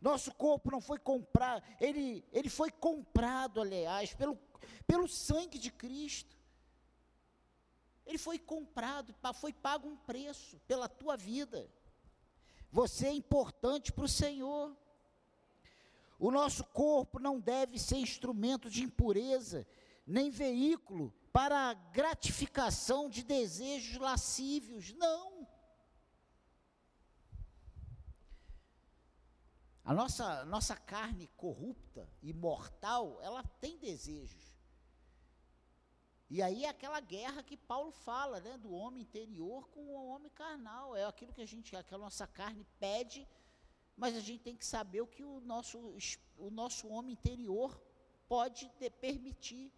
Nosso 0.00 0.34
corpo 0.34 0.70
não 0.70 0.80
foi 0.80 0.98
comprado, 0.98 1.62
ele, 1.80 2.24
ele 2.32 2.48
foi 2.48 2.72
comprado, 2.72 3.60
aliás, 3.60 4.12
pelo, 4.12 4.36
pelo 4.84 5.06
sangue 5.06 5.58
de 5.58 5.70
Cristo. 5.70 6.41
Ele 8.06 8.18
foi 8.18 8.38
comprado, 8.38 9.14
foi 9.34 9.52
pago 9.52 9.88
um 9.88 9.96
preço 9.96 10.58
pela 10.66 10.88
tua 10.88 11.16
vida. 11.16 11.70
Você 12.70 13.06
é 13.06 13.12
importante 13.12 13.92
para 13.92 14.04
o 14.04 14.08
Senhor. 14.08 14.76
O 16.18 16.30
nosso 16.30 16.64
corpo 16.64 17.18
não 17.18 17.38
deve 17.38 17.78
ser 17.78 17.96
instrumento 17.96 18.70
de 18.70 18.82
impureza, 18.82 19.66
nem 20.06 20.30
veículo 20.30 21.12
para 21.32 21.70
a 21.70 21.74
gratificação 21.74 23.08
de 23.08 23.22
desejos 23.22 23.98
lascívios. 23.98 24.92
Não. 24.94 25.46
A 29.84 29.92
nossa, 29.92 30.44
nossa 30.44 30.76
carne 30.76 31.28
corrupta 31.36 32.08
e 32.22 32.32
mortal, 32.32 33.18
ela 33.20 33.42
tem 33.60 33.78
desejos. 33.78 34.51
E 36.34 36.40
aí 36.40 36.64
é 36.64 36.68
aquela 36.70 36.98
guerra 36.98 37.42
que 37.42 37.58
Paulo 37.58 37.92
fala, 37.92 38.40
né, 38.40 38.56
do 38.56 38.72
homem 38.72 39.02
interior 39.02 39.68
com 39.68 39.82
o 39.82 40.06
homem 40.06 40.30
carnal. 40.30 40.96
É 40.96 41.04
aquilo 41.04 41.30
que 41.30 41.42
a 41.42 41.46
gente, 41.46 41.70
que 41.70 41.94
a 41.94 41.98
nossa 41.98 42.26
carne 42.26 42.66
pede, 42.80 43.28
mas 43.94 44.16
a 44.16 44.20
gente 44.20 44.42
tem 44.42 44.56
que 44.56 44.64
saber 44.64 45.02
o 45.02 45.06
que 45.06 45.22
o 45.22 45.40
nosso, 45.40 45.78
o 46.38 46.50
nosso 46.50 46.88
homem 46.88 47.12
interior 47.12 47.78
pode 48.26 48.72
de, 48.80 48.88
permitir. 48.88 49.70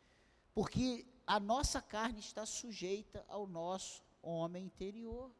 Porque 0.55 1.05
a 1.27 1.41
nossa 1.41 1.83
carne 1.83 2.21
está 2.21 2.47
sujeita 2.47 3.25
ao 3.27 3.49
nosso 3.49 4.01
homem 4.23 4.65
interior. 4.65 5.35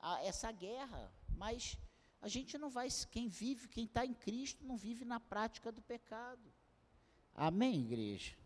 A 0.00 0.24
essa 0.24 0.50
guerra. 0.50 1.12
Mas 1.36 1.76
a 2.22 2.28
gente 2.28 2.56
não 2.56 2.70
vai, 2.70 2.88
quem 3.10 3.28
vive, 3.28 3.68
quem 3.68 3.84
está 3.84 4.06
em 4.06 4.14
Cristo, 4.14 4.64
não 4.64 4.78
vive 4.78 5.04
na 5.04 5.20
prática 5.20 5.70
do 5.70 5.82
pecado. 5.82 6.50
Amém, 7.34 7.82
igreja? 7.82 8.43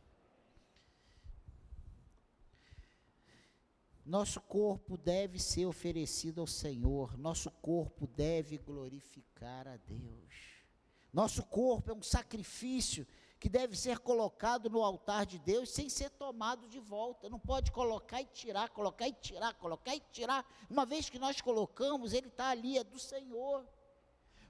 Nosso 4.08 4.40
corpo 4.40 4.96
deve 4.96 5.38
ser 5.38 5.66
oferecido 5.66 6.40
ao 6.40 6.46
Senhor, 6.46 7.18
nosso 7.18 7.50
corpo 7.50 8.06
deve 8.06 8.56
glorificar 8.56 9.68
a 9.68 9.76
Deus. 9.76 10.64
Nosso 11.12 11.42
corpo 11.44 11.90
é 11.90 11.94
um 11.94 12.02
sacrifício 12.02 13.06
que 13.38 13.50
deve 13.50 13.76
ser 13.76 13.98
colocado 13.98 14.70
no 14.70 14.82
altar 14.82 15.26
de 15.26 15.38
Deus 15.38 15.68
sem 15.68 15.90
ser 15.90 16.08
tomado 16.08 16.66
de 16.68 16.80
volta. 16.80 17.28
Não 17.28 17.38
pode 17.38 17.70
colocar 17.70 18.22
e 18.22 18.24
tirar, 18.24 18.70
colocar 18.70 19.06
e 19.06 19.12
tirar, 19.12 19.52
colocar 19.52 19.94
e 19.94 20.00
tirar. 20.10 20.42
Uma 20.70 20.86
vez 20.86 21.10
que 21.10 21.18
nós 21.18 21.42
colocamos, 21.42 22.14
ele 22.14 22.28
está 22.28 22.48
ali, 22.48 22.78
é 22.78 22.84
do 22.84 22.98
Senhor. 22.98 23.68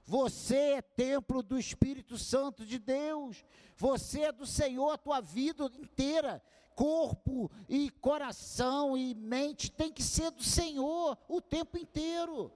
Você 0.05 0.55
é 0.55 0.81
templo 0.81 1.43
do 1.43 1.59
Espírito 1.59 2.17
Santo 2.17 2.65
de 2.65 2.79
Deus. 2.79 3.43
Você 3.75 4.21
é 4.21 4.31
do 4.31 4.45
Senhor 4.45 4.89
a 4.91 4.97
tua 4.97 5.19
vida 5.19 5.65
inteira. 5.77 6.41
Corpo 6.79 7.51
e 7.67 7.89
coração 7.89 8.97
e 8.97 9.13
mente 9.13 9.69
tem 9.69 9.91
que 9.91 10.01
ser 10.01 10.31
do 10.31 10.41
Senhor 10.41 11.17
o 11.27 11.41
tempo 11.41 11.77
inteiro. 11.77 12.53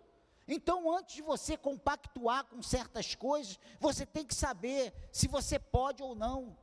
Então, 0.47 0.89
antes 0.89 1.15
de 1.15 1.21
você 1.21 1.57
compactuar 1.57 2.45
com 2.45 2.63
certas 2.63 3.15
coisas, 3.15 3.59
você 3.81 4.05
tem 4.05 4.25
que 4.25 4.33
saber 4.33 4.93
se 5.11 5.27
você 5.27 5.59
pode 5.59 6.01
ou 6.01 6.15
não. 6.15 6.57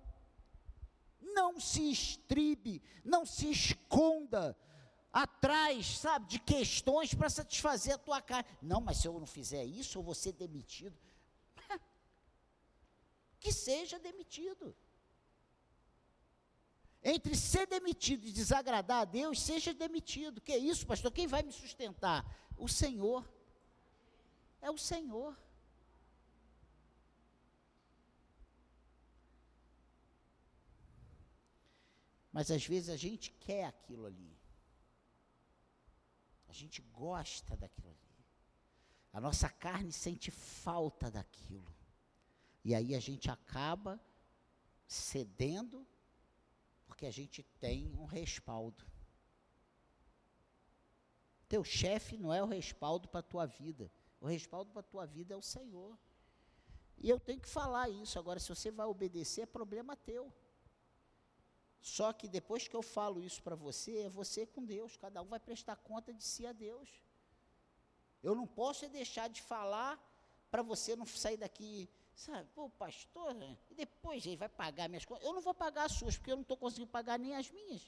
Não 1.21 1.61
se 1.61 1.91
estribe, 1.91 2.83
não 3.05 3.27
se 3.27 3.51
esconda 3.51 4.57
atrás, 5.13 5.99
sabe, 5.99 6.29
de 6.29 6.39
questões 6.39 7.13
para 7.13 7.29
satisfazer 7.29 7.93
a 7.93 7.99
tua 7.99 8.23
carne. 8.23 8.49
Não, 8.63 8.81
mas 8.81 8.97
se 8.97 9.07
eu 9.07 9.21
não 9.21 9.27
fizer 9.27 9.67
isso, 9.67 9.99
eu 9.99 10.03
vou 10.03 10.15
ser 10.15 10.33
demitido. 10.33 10.99
que 13.39 13.53
seja 13.53 13.99
demitido. 13.99 14.75
Entre 17.03 17.35
ser 17.35 17.67
demitido 17.67 18.27
e 18.27 18.33
desagradar 18.33 19.01
a 19.03 19.05
Deus, 19.05 19.41
seja 19.41 19.73
demitido. 19.73 20.41
Que 20.41 20.53
é 20.53 20.59
isso, 20.59 20.87
pastor? 20.87 21.11
Quem 21.11 21.27
vai 21.27 21.43
me 21.43 21.53
sustentar? 21.53 22.25
O 22.57 22.69
Senhor 22.69 23.27
é 24.61 24.71
o 24.71 24.77
Senhor. 24.77 25.37
Mas 32.31 32.51
às 32.51 32.65
vezes 32.65 32.91
a 32.91 32.97
gente 32.97 33.31
quer 33.31 33.65
aquilo 33.65 34.07
ali. 34.07 34.39
A 36.49 36.53
gente 36.53 36.83
gosta 36.93 37.57
daquilo 37.57 37.89
ali. 37.89 38.27
A 39.13 39.21
nossa 39.21 39.49
carne 39.49 39.91
sente 39.91 40.31
falta 40.31 41.11
daquilo. 41.11 41.75
E 42.65 42.75
aí 42.75 42.95
a 42.95 43.01
gente 43.01 43.31
acaba 43.31 44.01
cedendo 44.87 45.87
porque 47.01 47.07
a 47.07 47.11
gente 47.11 47.43
tem 47.59 47.97
um 47.99 48.05
respaldo. 48.05 48.85
Teu 51.49 51.65
chefe 51.65 52.19
não 52.19 52.31
é 52.31 52.43
o 52.43 52.47
respaldo 52.47 53.09
para 53.09 53.21
a 53.21 53.23
tua 53.23 53.47
vida. 53.47 53.91
O 54.21 54.27
respaldo 54.27 54.71
para 54.71 54.81
a 54.81 54.91
tua 54.93 55.07
vida 55.07 55.33
é 55.33 55.37
o 55.37 55.41
Senhor. 55.41 55.99
E 56.99 57.09
eu 57.09 57.19
tenho 57.19 57.41
que 57.41 57.49
falar 57.49 57.89
isso. 57.89 58.19
Agora, 58.19 58.39
se 58.39 58.51
você 58.51 58.71
vai 58.71 58.85
obedecer, 58.87 59.41
é 59.41 59.47
problema 59.47 59.97
teu. 59.97 60.31
Só 61.81 62.13
que 62.13 62.29
depois 62.29 62.69
que 62.69 62.77
eu 62.77 62.83
falo 62.83 63.23
isso 63.23 63.43
para 63.43 63.57
você, 63.57 64.01
é 64.01 64.11
você 64.11 64.45
com 64.45 64.63
Deus. 64.63 64.99
Cada 64.99 65.23
um 65.23 65.27
vai 65.27 65.41
prestar 65.41 65.77
conta 65.77 66.13
de 66.13 66.23
si 66.23 66.47
a 66.47 66.53
Deus. 66.53 66.91
Eu 68.23 68.35
não 68.35 68.47
posso 68.47 68.87
deixar 68.91 69.31
de 69.31 69.41
falar 69.41 69.99
para 70.51 70.61
você 70.61 70.95
não 70.95 71.07
sair 71.07 71.39
daqui, 71.39 71.89
sabe, 72.21 72.49
pô, 72.55 72.69
pastor, 72.71 73.35
e 73.71 73.75
depois 73.75 74.25
ele 74.27 74.37
vai 74.37 74.49
pagar 74.49 74.89
minhas 74.89 75.05
contas. 75.05 75.25
Eu 75.25 75.33
não 75.33 75.41
vou 75.41 75.55
pagar 75.55 75.85
as 75.85 75.93
suas, 75.93 76.17
porque 76.17 76.31
eu 76.31 76.37
não 76.37 76.43
estou 76.43 76.57
conseguindo 76.57 76.91
pagar 76.91 77.19
nem 77.19 77.35
as 77.35 77.51
minhas. 77.51 77.83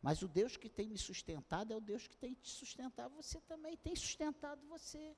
Mas 0.00 0.22
o 0.22 0.28
Deus 0.28 0.56
que 0.56 0.68
tem 0.68 0.88
me 0.88 0.98
sustentado 0.98 1.72
é 1.72 1.76
o 1.76 1.80
Deus 1.80 2.06
que 2.06 2.16
tem 2.16 2.34
te 2.34 2.50
sustentado 2.50 3.14
você 3.14 3.40
também, 3.40 3.76
tem 3.76 3.96
sustentado 3.96 4.64
você. 4.66 5.16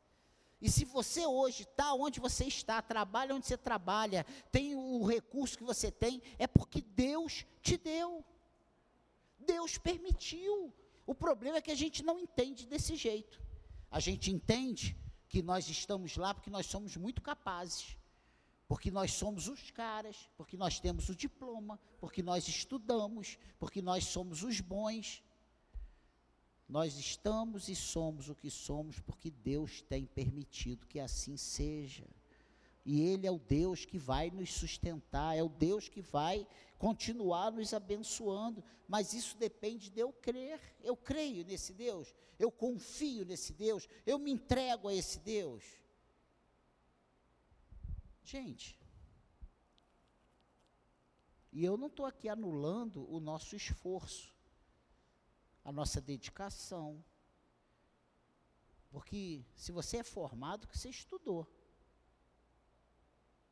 E 0.61 0.71
se 0.71 0.85
você 0.85 1.27
hoje 1.27 1.65
está 1.65 1.93
onde 1.93 2.19
você 2.19 2.45
está, 2.47 2.81
trabalha 2.81 3.35
onde 3.35 3.47
você 3.47 3.59
trabalha, 3.59 4.25
tem 4.51 4.75
o 4.75 5.05
recurso 5.05 5.59
que 5.59 5.65
você 5.65 5.91
tem, 5.91 6.23
é 6.39 6.47
porque 6.47 6.81
Deus 6.81 7.45
te 7.61 7.77
deu. 7.77 8.25
Deus 9.39 9.77
permitiu. 9.77 10.73
O 11.07 11.15
problema 11.15 11.59
é 11.59 11.63
que 11.63 11.71
a 11.71 11.77
gente 11.77 12.03
não 12.03 12.19
entende 12.19 12.67
desse 12.67 12.97
jeito. 12.97 13.41
A 13.91 14.01
gente 14.01 14.31
entende 14.31 14.97
que 15.29 15.43
nós 15.43 15.69
estamos 15.69 16.17
lá 16.17 16.35
porque 16.35 16.51
nós 16.51 16.67
somos 16.67 16.97
muito 16.97 17.23
capazes 17.23 17.97
porque 18.69 18.91
nós 18.91 19.13
somos 19.13 19.49
os 19.49 19.71
caras, 19.71 20.29
porque 20.37 20.57
nós 20.57 20.81
temos 20.81 21.09
o 21.09 21.15
diploma, 21.15 21.79
porque 22.01 22.23
nós 22.23 22.49
estudamos, 22.49 23.39
porque 23.59 23.81
nós 23.81 24.05
somos 24.05 24.43
os 24.43 24.61
bons. 24.61 25.23
Nós 26.69 26.99
estamos 26.99 27.69
e 27.69 27.77
somos 27.77 28.29
o 28.29 28.35
que 28.35 28.51
somos 28.51 28.99
porque 28.99 29.31
Deus 29.31 29.83
tem 29.83 30.05
permitido 30.05 30.87
que 30.87 30.99
assim 30.99 31.37
seja. 31.37 32.05
E 32.85 33.01
Ele 33.01 33.27
é 33.27 33.31
o 33.31 33.39
Deus 33.39 33.85
que 33.85 33.99
vai 33.99 34.31
nos 34.31 34.53
sustentar, 34.53 35.37
é 35.37 35.43
o 35.43 35.49
Deus 35.49 35.89
que 35.89 36.01
vai 36.01 36.45
continuar 36.79 37.51
nos 37.51 37.73
abençoando, 37.73 38.63
mas 38.89 39.13
isso 39.13 39.37
depende 39.37 39.91
de 39.91 40.01
eu 40.01 40.13
crer. 40.13 40.61
Eu 40.83 40.97
creio 40.97 41.45
nesse 41.45 41.73
Deus, 41.73 42.15
eu 42.39 42.51
confio 42.51 43.25
nesse 43.25 43.53
Deus, 43.53 43.89
eu 44.05 44.19
me 44.19 44.31
entrego 44.31 44.89
a 44.89 44.95
esse 44.95 45.19
Deus. 45.21 45.65
Gente, 48.23 48.79
e 51.53 51.65
eu 51.65 51.77
não 51.77 51.87
estou 51.87 52.05
aqui 52.05 52.29
anulando 52.29 53.11
o 53.11 53.19
nosso 53.19 53.57
esforço, 53.57 54.35
a 55.65 55.73
nossa 55.73 56.01
dedicação. 56.01 57.03
Porque 58.91 59.45
se 59.55 59.73
você 59.73 59.99
é 59.99 60.03
formado, 60.03 60.67
que 60.67 60.77
você 60.77 60.91
estudou. 60.91 61.47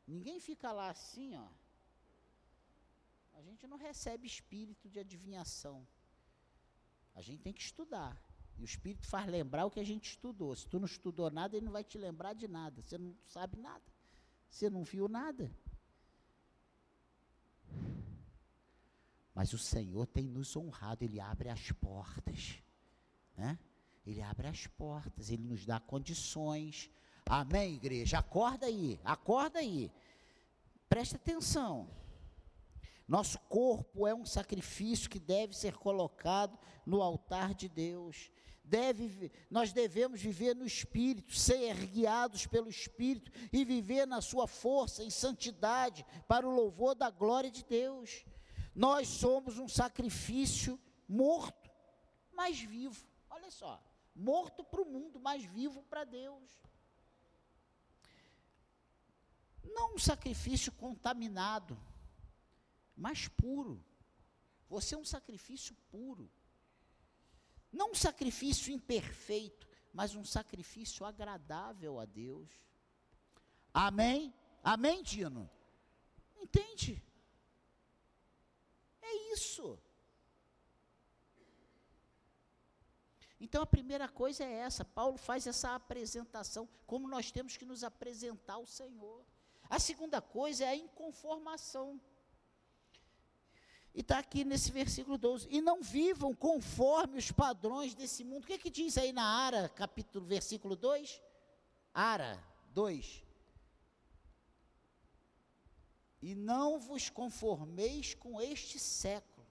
Ninguém 0.05 0.39
fica 0.39 0.71
lá 0.71 0.89
assim, 0.89 1.35
ó. 1.35 1.47
A 3.35 3.41
gente 3.41 3.67
não 3.67 3.77
recebe 3.77 4.25
espírito 4.25 4.89
de 4.89 4.99
adivinhação. 4.99 5.85
A 7.13 7.21
gente 7.21 7.41
tem 7.41 7.53
que 7.53 7.61
estudar. 7.61 8.19
E 8.57 8.61
o 8.61 8.65
espírito 8.65 9.05
faz 9.07 9.27
lembrar 9.27 9.65
o 9.65 9.71
que 9.71 9.79
a 9.79 9.85
gente 9.85 10.09
estudou. 10.11 10.55
Se 10.55 10.67
tu 10.67 10.79
não 10.79 10.85
estudou 10.85 11.29
nada, 11.29 11.55
ele 11.55 11.65
não 11.65 11.73
vai 11.73 11.83
te 11.83 11.97
lembrar 11.97 12.33
de 12.33 12.47
nada. 12.47 12.81
Você 12.81 12.97
não 12.97 13.15
sabe 13.27 13.57
nada. 13.57 13.83
Você 14.49 14.69
não 14.69 14.83
viu 14.83 15.07
nada. 15.09 15.51
Mas 19.33 19.51
o 19.51 19.57
Senhor 19.57 20.07
tem 20.07 20.25
nos 20.25 20.55
honrado, 20.55 21.03
Ele 21.03 21.19
abre 21.19 21.49
as 21.49 21.69
portas, 21.73 22.57
né? 23.35 23.59
Ele 24.05 24.21
abre 24.21 24.47
as 24.47 24.65
portas, 24.65 25.29
Ele 25.29 25.43
nos 25.43 25.65
dá 25.65 25.77
condições. 25.77 26.89
Amém, 27.25 27.75
igreja? 27.75 28.19
Acorda 28.19 28.67
aí, 28.67 28.97
acorda 29.03 29.59
aí. 29.59 29.91
Presta 30.87 31.17
atenção. 31.17 31.89
Nosso 33.07 33.39
corpo 33.41 34.07
é 34.07 34.15
um 34.15 34.25
sacrifício 34.25 35.09
que 35.09 35.19
deve 35.19 35.55
ser 35.55 35.77
colocado 35.77 36.57
no 36.85 37.01
altar 37.01 37.53
de 37.53 37.69
Deus 37.69 38.31
deve, 38.65 39.31
nós 39.49 39.71
devemos 39.71 40.21
viver 40.21 40.55
no 40.55 40.65
Espírito, 40.65 41.35
ser 41.35 41.75
guiados 41.85 42.45
pelo 42.45 42.69
Espírito 42.69 43.31
e 43.53 43.63
viver 43.63 44.05
na 44.05 44.21
sua 44.21 44.47
força 44.47 45.03
e 45.03 45.11
santidade 45.11 46.05
para 46.27 46.47
o 46.47 46.53
louvor 46.53 46.95
da 46.95 47.09
glória 47.09 47.51
de 47.51 47.63
Deus. 47.63 48.25
Nós 48.73 49.07
somos 49.07 49.57
um 49.57 49.67
sacrifício 49.67 50.79
morto, 51.07 51.69
mas 52.33 52.59
vivo. 52.59 53.05
Olha 53.29 53.51
só, 53.51 53.81
morto 54.15 54.63
para 54.63 54.81
o 54.81 54.85
mundo, 54.85 55.19
mas 55.19 55.43
vivo 55.43 55.83
para 55.83 56.03
Deus. 56.03 56.51
Não 59.63 59.95
um 59.95 59.99
sacrifício 59.99 60.71
contaminado, 60.73 61.77
mas 62.95 63.27
puro. 63.27 63.83
Você 64.69 64.95
é 64.95 64.97
um 64.97 65.05
sacrifício 65.05 65.75
puro. 65.89 66.31
Não 67.71 67.91
um 67.91 67.95
sacrifício 67.95 68.73
imperfeito, 68.73 69.67
mas 69.93 70.15
um 70.15 70.23
sacrifício 70.23 71.05
agradável 71.05 71.99
a 71.99 72.05
Deus. 72.05 72.49
Amém? 73.73 74.33
Amém, 74.63 75.03
Dino? 75.03 75.49
Entende? 76.37 77.03
É 79.01 79.33
isso. 79.33 79.79
Então 83.39 83.61
a 83.61 83.65
primeira 83.65 84.07
coisa 84.07 84.43
é 84.43 84.51
essa. 84.51 84.83
Paulo 84.83 85.17
faz 85.17 85.45
essa 85.45 85.75
apresentação, 85.75 86.67
como 86.87 87.07
nós 87.07 87.31
temos 87.31 87.57
que 87.57 87.65
nos 87.65 87.83
apresentar 87.83 88.53
ao 88.53 88.65
Senhor. 88.65 89.25
A 89.69 89.79
segunda 89.79 90.21
coisa 90.21 90.63
é 90.63 90.69
a 90.69 90.75
inconformação. 90.75 92.01
E 93.95 94.01
está 94.01 94.19
aqui 94.19 94.43
nesse 94.43 94.73
versículo 94.73 95.17
12. 95.17 95.47
E 95.49 95.61
não 95.61 95.81
vivam 95.81 96.35
conforme 96.35 97.17
os 97.17 97.31
padrões 97.31 97.95
desse 97.95 98.25
mundo. 98.25 98.43
O 98.43 98.45
que, 98.45 98.53
é 98.53 98.57
que 98.57 98.69
diz 98.69 98.97
aí 98.97 99.13
na 99.13 99.23
Ara, 99.23 99.69
capítulo, 99.69 100.25
versículo 100.25 100.75
2? 100.75 101.21
Ara 101.93 102.37
2. 102.73 103.23
E 106.21 106.35
não 106.35 106.77
vos 106.77 107.09
conformeis 107.09 108.13
com 108.15 108.41
este 108.41 108.77
século, 108.77 109.47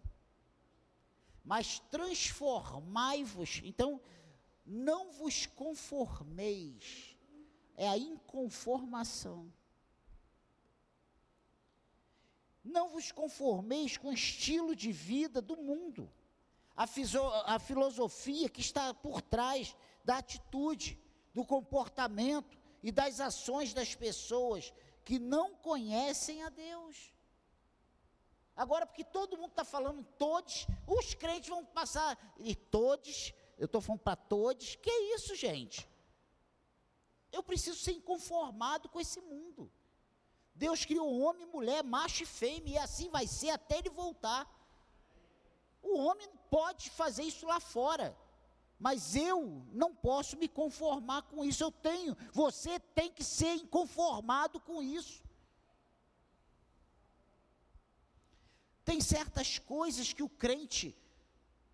mas 1.42 1.78
transformai-vos. 1.90 3.62
Então, 3.64 3.98
não 4.66 5.10
vos 5.10 5.46
conformeis. 5.46 7.16
É 7.76 7.88
a 7.88 7.96
inconformação. 7.96 9.50
Não 12.64 12.88
vos 12.88 13.12
conformeis 13.12 13.98
com 13.98 14.08
o 14.08 14.14
estilo 14.14 14.74
de 14.74 14.90
vida 14.90 15.42
do 15.42 15.56
mundo, 15.56 16.10
a, 16.74 16.86
a 17.54 17.58
filosofia 17.58 18.48
que 18.48 18.62
está 18.62 18.94
por 18.94 19.20
trás 19.20 19.76
da 20.02 20.18
atitude, 20.18 20.98
do 21.34 21.44
comportamento 21.44 22.58
e 22.82 22.90
das 22.90 23.20
ações 23.20 23.74
das 23.74 23.94
pessoas 23.94 24.72
que 25.04 25.18
não 25.18 25.54
conhecem 25.56 26.42
a 26.42 26.48
Deus. 26.48 27.12
Agora, 28.56 28.86
porque 28.86 29.04
todo 29.04 29.36
mundo 29.36 29.50
está 29.50 29.64
falando 29.64 30.04
todos, 30.16 30.66
os 30.86 31.12
crentes 31.14 31.48
vão 31.48 31.64
passar, 31.64 32.16
e 32.38 32.54
todos, 32.54 33.34
eu 33.58 33.66
estou 33.66 33.80
falando 33.80 34.00
para 34.00 34.16
todos, 34.16 34.76
que 34.76 34.88
é 34.88 35.14
isso, 35.14 35.34
gente? 35.34 35.88
Eu 37.32 37.42
preciso 37.42 37.78
ser 37.78 37.92
inconformado 37.92 38.88
com 38.88 39.00
esse 39.00 39.20
mundo. 39.20 39.70
Deus 40.54 40.84
criou 40.84 41.20
homem, 41.20 41.46
mulher, 41.46 41.82
macho 41.82 42.22
e 42.22 42.26
fêmea, 42.26 42.74
e 42.74 42.78
assim 42.78 43.10
vai 43.10 43.26
ser 43.26 43.50
até 43.50 43.78
ele 43.78 43.90
voltar. 43.90 44.48
O 45.82 45.98
homem 45.98 46.28
pode 46.48 46.90
fazer 46.90 47.24
isso 47.24 47.44
lá 47.46 47.58
fora, 47.58 48.16
mas 48.78 49.16
eu 49.16 49.66
não 49.72 49.94
posso 49.94 50.36
me 50.36 50.48
conformar 50.48 51.22
com 51.22 51.44
isso. 51.44 51.62
Eu 51.64 51.72
tenho, 51.72 52.16
você 52.32 52.78
tem 52.78 53.10
que 53.10 53.24
ser 53.24 53.54
inconformado 53.54 54.60
com 54.60 54.82
isso. 54.82 55.22
Tem 58.84 59.00
certas 59.00 59.58
coisas 59.58 60.12
que 60.12 60.22
o 60.22 60.28
crente 60.28 60.96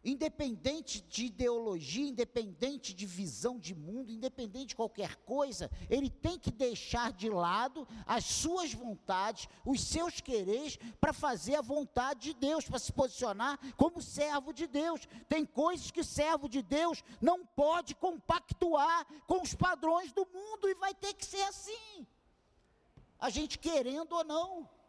independente 0.05 1.03
de 1.03 1.27
ideologia, 1.27 2.09
independente 2.09 2.95
de 2.95 3.05
visão 3.05 3.59
de 3.59 3.75
mundo, 3.75 4.11
independente 4.11 4.69
de 4.69 4.77
qualquer 4.77 5.17
coisa, 5.17 5.71
ele 5.89 6.09
tem 6.09 6.39
que 6.39 6.51
deixar 6.51 7.13
de 7.13 7.29
lado 7.29 7.87
as 8.07 8.25
suas 8.25 8.73
vontades, 8.73 9.49
os 9.65 9.83
seus 9.83 10.21
quereres, 10.21 10.79
para 11.01 11.13
fazer 11.13 11.57
a 11.57 11.63
vontade 11.63 12.21
de 12.21 12.35
Deus, 12.35 12.65
para 12.65 12.79
se 12.79 12.93
posicionar 12.93 13.59
como 13.77 14.01
servo 14.01 14.53
de 14.53 14.67
Deus. 14.67 15.07
Tem 15.29 15.45
coisas 15.45 15.91
que 15.91 16.03
servo 16.03 16.49
de 16.49 16.63
Deus 16.63 17.05
não 17.21 17.45
pode 17.45 17.95
compactuar 17.95 19.07
com 19.27 19.43
os 19.43 19.55
padrões 19.55 20.13
do 20.13 20.27
mundo 20.27 20.69
e 20.69 20.75
vai 20.75 20.95
ter 20.95 21.13
que 21.15 21.27
ser 21.27 21.43
assim. 21.43 22.07
A 23.19 23.29
gente 23.29 23.59
querendo 23.59 24.13
ou 24.13 24.25
não. 24.25 24.80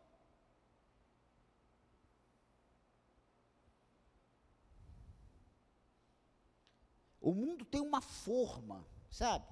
O 7.22 7.34
mundo 7.34 7.64
tem 7.64 7.80
uma 7.80 8.02
forma, 8.02 8.84
sabe? 9.12 9.46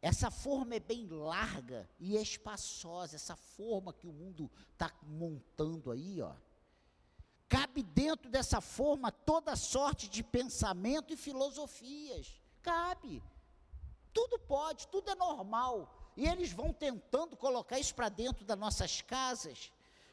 Essa 0.00 0.30
forma 0.30 0.74
é 0.74 0.80
bem 0.80 1.06
larga 1.06 1.88
e 2.00 2.16
espaçosa, 2.16 3.14
essa 3.16 3.36
forma 3.36 3.92
que 3.92 4.08
o 4.08 4.12
mundo 4.12 4.50
está 4.72 4.90
montando 5.02 5.92
aí, 5.92 6.20
ó. 6.22 6.34
Cabe 7.48 7.82
dentro 7.82 8.30
dessa 8.30 8.62
forma 8.62 9.12
toda 9.12 9.54
sorte 9.54 10.08
de 10.08 10.22
pensamento 10.24 11.12
e 11.12 11.16
filosofias. 11.18 12.40
Cabe. 12.62 13.22
Tudo 14.12 14.38
pode, 14.38 14.88
tudo 14.88 15.10
é 15.10 15.14
normal. 15.14 15.94
E 16.16 16.26
eles 16.26 16.50
vão 16.50 16.72
tentando 16.72 17.36
colocar 17.36 17.78
isso 17.78 17.94
para 17.94 18.08
dentro 18.08 18.44
das 18.44 18.58
nossas 18.58 19.02
casas 19.02 19.70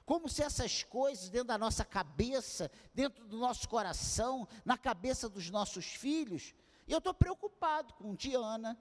como 0.10 0.28
se 0.28 0.42
essas 0.42 0.82
coisas 0.82 1.30
dentro 1.30 1.50
da 1.50 1.58
nossa 1.60 1.86
cabeça, 1.86 2.72
dentro 2.96 3.28
do 3.28 3.38
nosso 3.38 3.70
coração, 3.70 4.48
na 4.66 4.76
cabeça 4.76 5.30
dos 5.30 5.52
nossos 5.52 5.86
filhos, 5.86 6.56
e 6.88 6.92
eu 6.92 6.98
estou 6.98 7.14
preocupado 7.14 7.94
com 7.94 8.16
Diana, 8.16 8.76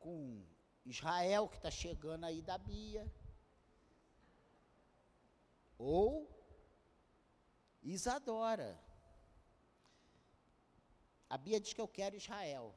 com 0.00 0.44
Israel 0.84 1.48
que 1.48 1.58
está 1.58 1.70
chegando 1.70 2.24
aí 2.24 2.42
da 2.42 2.58
Bia, 2.58 3.08
ou 5.78 6.28
Isadora. 7.80 8.76
A 11.30 11.38
Bia 11.38 11.60
diz 11.60 11.72
que 11.72 11.80
eu 11.80 11.86
quero 11.86 12.16
Israel. 12.16 12.74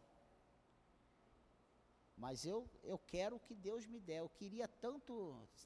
Mas 2.21 2.45
eu, 2.45 2.69
eu 2.83 2.99
quero 2.99 3.37
o 3.37 3.39
que 3.39 3.55
Deus 3.55 3.87
me 3.87 3.99
der. 3.99 4.19
Eu 4.19 4.29
queria 4.29 4.67
tanto 4.67 5.11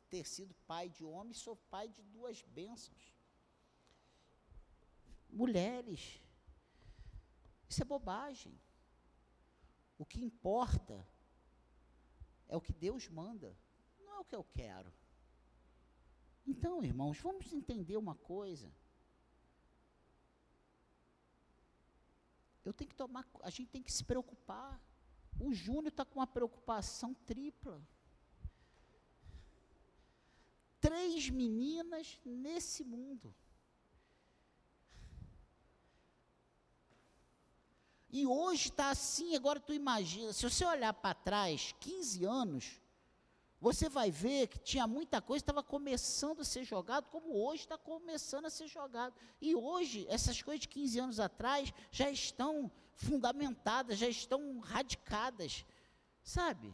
ter 0.09 0.25
sido 0.25 0.53
pai 0.65 0.87
de 0.87 1.03
homem, 1.03 1.33
sou 1.33 1.57
pai 1.57 1.89
de 1.89 2.01
duas 2.01 2.41
bênçãos. 2.43 3.13
Mulheres, 5.29 6.23
isso 7.67 7.81
é 7.81 7.85
bobagem. 7.85 8.57
O 9.97 10.05
que 10.05 10.23
importa 10.23 11.05
é 12.47 12.55
o 12.55 12.61
que 12.61 12.71
Deus 12.71 13.09
manda, 13.09 13.53
não 13.99 14.13
é 14.13 14.19
o 14.19 14.23
que 14.23 14.35
eu 14.35 14.45
quero. 14.45 14.93
Então, 16.47 16.81
irmãos, 16.81 17.19
vamos 17.19 17.51
entender 17.51 17.97
uma 17.97 18.15
coisa. 18.15 18.71
Eu 22.63 22.73
tenho 22.73 22.89
que 22.89 22.95
tomar, 22.95 23.27
a 23.41 23.49
gente 23.49 23.71
tem 23.71 23.83
que 23.83 23.91
se 23.91 24.05
preocupar. 24.05 24.81
O 25.39 25.53
Júnior 25.53 25.87
está 25.87 26.05
com 26.05 26.19
uma 26.19 26.27
preocupação 26.27 27.13
tripla. 27.25 27.81
Três 30.79 31.29
meninas 31.29 32.19
nesse 32.23 32.83
mundo. 32.83 33.33
E 38.09 38.25
hoje 38.25 38.69
está 38.69 38.91
assim, 38.91 39.35
agora 39.35 39.59
tu 39.59 39.73
imagina, 39.73 40.31
se 40.31 40.49
você 40.49 40.63
olhar 40.63 40.93
para 40.93 41.13
trás, 41.13 41.75
15 41.81 42.23
anos, 42.23 42.81
você 43.59 43.89
vai 43.89 44.09
ver 44.09 44.47
que 44.47 44.59
tinha 44.59 44.87
muita 44.87 45.21
coisa 45.21 45.41
estava 45.41 45.61
começando 45.61 46.39
a 46.39 46.45
ser 46.45 46.63
jogado, 46.63 47.09
como 47.09 47.35
hoje 47.35 47.63
está 47.63 47.77
começando 47.77 48.45
a 48.45 48.49
ser 48.49 48.67
jogado. 48.67 49.13
E 49.41 49.53
hoje, 49.53 50.05
essas 50.07 50.41
coisas 50.41 50.61
de 50.61 50.69
15 50.69 50.99
anos 50.99 51.19
atrás 51.19 51.73
já 51.91 52.09
estão 52.09 52.71
fundamentadas, 52.95 53.97
já 53.97 54.07
estão 54.07 54.59
radicadas, 54.59 55.65
sabe? 56.23 56.73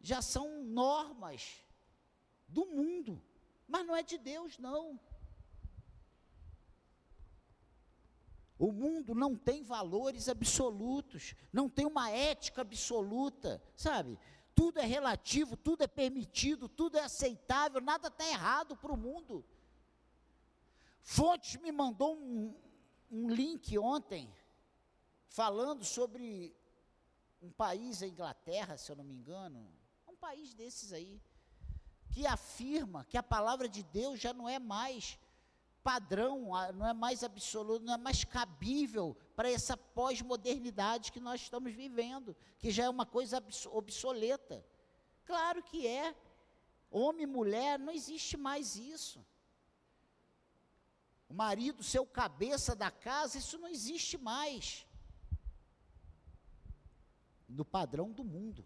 Já 0.00 0.22
são 0.22 0.64
normas 0.64 1.62
do 2.48 2.64
mundo, 2.66 3.22
mas 3.66 3.86
não 3.86 3.94
é 3.94 4.02
de 4.02 4.18
Deus, 4.18 4.58
não. 4.58 4.98
O 8.58 8.70
mundo 8.70 9.14
não 9.14 9.36
tem 9.36 9.62
valores 9.62 10.28
absolutos, 10.28 11.34
não 11.52 11.68
tem 11.68 11.84
uma 11.84 12.10
ética 12.10 12.60
absoluta, 12.60 13.60
sabe? 13.74 14.18
Tudo 14.54 14.78
é 14.78 14.84
relativo, 14.84 15.56
tudo 15.56 15.82
é 15.82 15.88
permitido, 15.88 16.68
tudo 16.68 16.96
é 16.96 17.00
aceitável, 17.00 17.80
nada 17.80 18.08
está 18.08 18.24
errado 18.24 18.76
para 18.76 18.92
o 18.92 18.96
mundo. 18.96 19.44
Fontes 21.00 21.56
me 21.60 21.72
mandou 21.72 22.16
um, 22.16 22.54
um 23.10 23.28
link 23.28 23.76
ontem 23.76 24.32
falando 25.32 25.82
sobre 25.82 26.54
um 27.40 27.50
país, 27.50 28.02
a 28.02 28.06
Inglaterra, 28.06 28.76
se 28.76 28.92
eu 28.92 28.96
não 28.96 29.04
me 29.04 29.14
engano, 29.14 29.66
um 30.06 30.14
país 30.14 30.52
desses 30.52 30.92
aí, 30.92 31.20
que 32.10 32.26
afirma 32.26 33.06
que 33.06 33.16
a 33.16 33.22
palavra 33.22 33.66
de 33.66 33.82
Deus 33.82 34.20
já 34.20 34.34
não 34.34 34.46
é 34.46 34.58
mais 34.58 35.18
padrão, 35.82 36.50
não 36.74 36.86
é 36.86 36.92
mais 36.92 37.24
absoluto, 37.24 37.84
não 37.84 37.94
é 37.94 37.96
mais 37.96 38.24
cabível 38.24 39.16
para 39.34 39.50
essa 39.50 39.74
pós-modernidade 39.74 41.10
que 41.10 41.18
nós 41.18 41.40
estamos 41.40 41.72
vivendo, 41.72 42.36
que 42.58 42.70
já 42.70 42.84
é 42.84 42.90
uma 42.90 43.06
coisa 43.06 43.42
obsoleta. 43.70 44.64
Claro 45.24 45.62
que 45.62 45.86
é. 45.86 46.14
Homem 46.90 47.22
e 47.22 47.26
mulher, 47.26 47.78
não 47.78 47.90
existe 47.90 48.36
mais 48.36 48.76
isso. 48.76 49.24
O 51.26 51.32
marido 51.32 51.82
ser 51.82 52.00
o 52.00 52.06
cabeça 52.06 52.76
da 52.76 52.90
casa, 52.90 53.38
isso 53.38 53.56
não 53.56 53.68
existe 53.68 54.18
mais 54.18 54.86
no 57.52 57.64
padrão 57.64 58.10
do 58.10 58.24
mundo. 58.24 58.64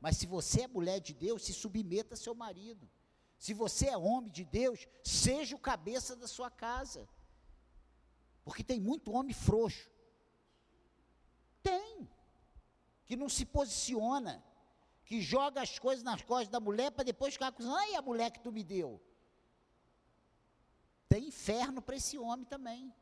Mas 0.00 0.16
se 0.16 0.26
você 0.26 0.62
é 0.62 0.66
mulher 0.66 1.00
de 1.00 1.14
Deus, 1.14 1.44
se 1.44 1.52
submeta 1.52 2.14
a 2.14 2.16
seu 2.16 2.34
marido. 2.34 2.90
Se 3.38 3.54
você 3.54 3.86
é 3.88 3.96
homem 3.96 4.30
de 4.30 4.44
Deus, 4.44 4.86
seja 5.02 5.54
o 5.54 5.58
cabeça 5.58 6.16
da 6.16 6.26
sua 6.26 6.50
casa. 6.50 7.08
Porque 8.44 8.64
tem 8.64 8.80
muito 8.80 9.12
homem 9.12 9.32
frouxo. 9.32 9.90
Tem. 11.62 12.08
Que 13.04 13.16
não 13.16 13.28
se 13.28 13.44
posiciona. 13.44 14.42
Que 15.04 15.20
joga 15.20 15.60
as 15.60 15.78
coisas 15.78 16.02
nas 16.02 16.22
costas 16.22 16.48
da 16.48 16.60
mulher 16.60 16.90
para 16.90 17.04
depois 17.04 17.34
ficar 17.34 17.48
acusando. 17.48 17.76
Ai, 17.76 17.94
a 17.94 18.02
mulher 18.02 18.30
que 18.30 18.40
tu 18.40 18.50
me 18.50 18.64
deu. 18.64 19.00
Tem 21.08 21.26
inferno 21.26 21.82
para 21.82 21.96
esse 21.96 22.18
homem 22.18 22.44
também. 22.44 22.92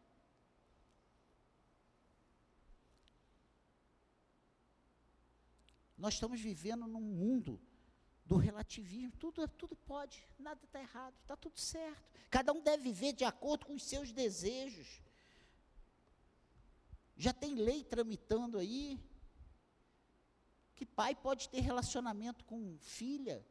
Nós 6.01 6.15
estamos 6.15 6.41
vivendo 6.41 6.87
num 6.87 7.01
mundo 7.01 7.61
do 8.25 8.37
relativismo, 8.37 9.13
tudo, 9.19 9.47
tudo 9.47 9.77
pode, 9.77 10.27
nada 10.39 10.65
está 10.65 10.81
errado, 10.81 11.15
está 11.21 11.37
tudo 11.37 11.59
certo. 11.61 12.03
Cada 12.31 12.53
um 12.53 12.63
deve 12.63 12.85
viver 12.85 13.13
de 13.13 13.25
acordo 13.25 13.67
com 13.67 13.75
os 13.75 13.83
seus 13.83 14.11
desejos. 14.11 15.03
Já 17.17 17.35
tem 17.35 17.55
lei 17.55 17.85
tramitando 17.85 18.59
aí 18.59 18.99
que 20.75 20.87
pai 20.87 21.15
pode 21.15 21.51
ter 21.51 21.61
relacionamento 21.61 22.47
com 22.47 22.79
filha, 22.79 23.45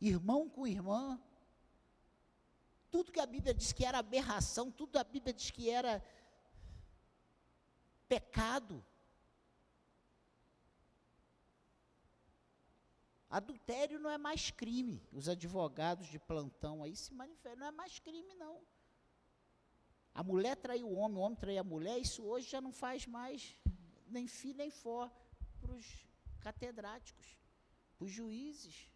irmão 0.00 0.48
com 0.48 0.68
irmã. 0.68 1.20
Tudo 2.92 3.10
que 3.10 3.18
a 3.18 3.26
Bíblia 3.26 3.52
diz 3.52 3.72
que 3.72 3.84
era 3.84 3.98
aberração, 3.98 4.70
tudo 4.70 4.98
a 4.98 5.02
Bíblia 5.02 5.34
diz 5.34 5.50
que 5.50 5.68
era 5.68 6.00
pecado. 8.06 8.84
Adultério 13.30 13.98
não 13.98 14.10
é 14.10 14.16
mais 14.16 14.50
crime. 14.50 15.06
Os 15.12 15.28
advogados 15.28 16.06
de 16.08 16.18
plantão 16.18 16.82
aí 16.82 16.96
se 16.96 17.12
manifestam. 17.12 17.60
Não 17.60 17.66
é 17.66 17.70
mais 17.70 17.98
crime, 17.98 18.34
não. 18.34 18.60
A 20.14 20.22
mulher 20.22 20.56
traiu 20.56 20.88
o 20.88 20.94
homem, 20.94 21.18
o 21.18 21.20
homem 21.20 21.38
traiu 21.38 21.60
a 21.60 21.64
mulher, 21.64 21.98
isso 21.98 22.24
hoje 22.24 22.48
já 22.48 22.60
não 22.60 22.72
faz 22.72 23.06
mais 23.06 23.54
nem 24.08 24.26
fi 24.26 24.52
nem 24.54 24.70
fó 24.70 25.10
para 25.60 25.72
os 25.72 25.86
catedráticos, 26.40 27.38
para 27.96 28.04
os 28.06 28.10
juízes. 28.10 28.90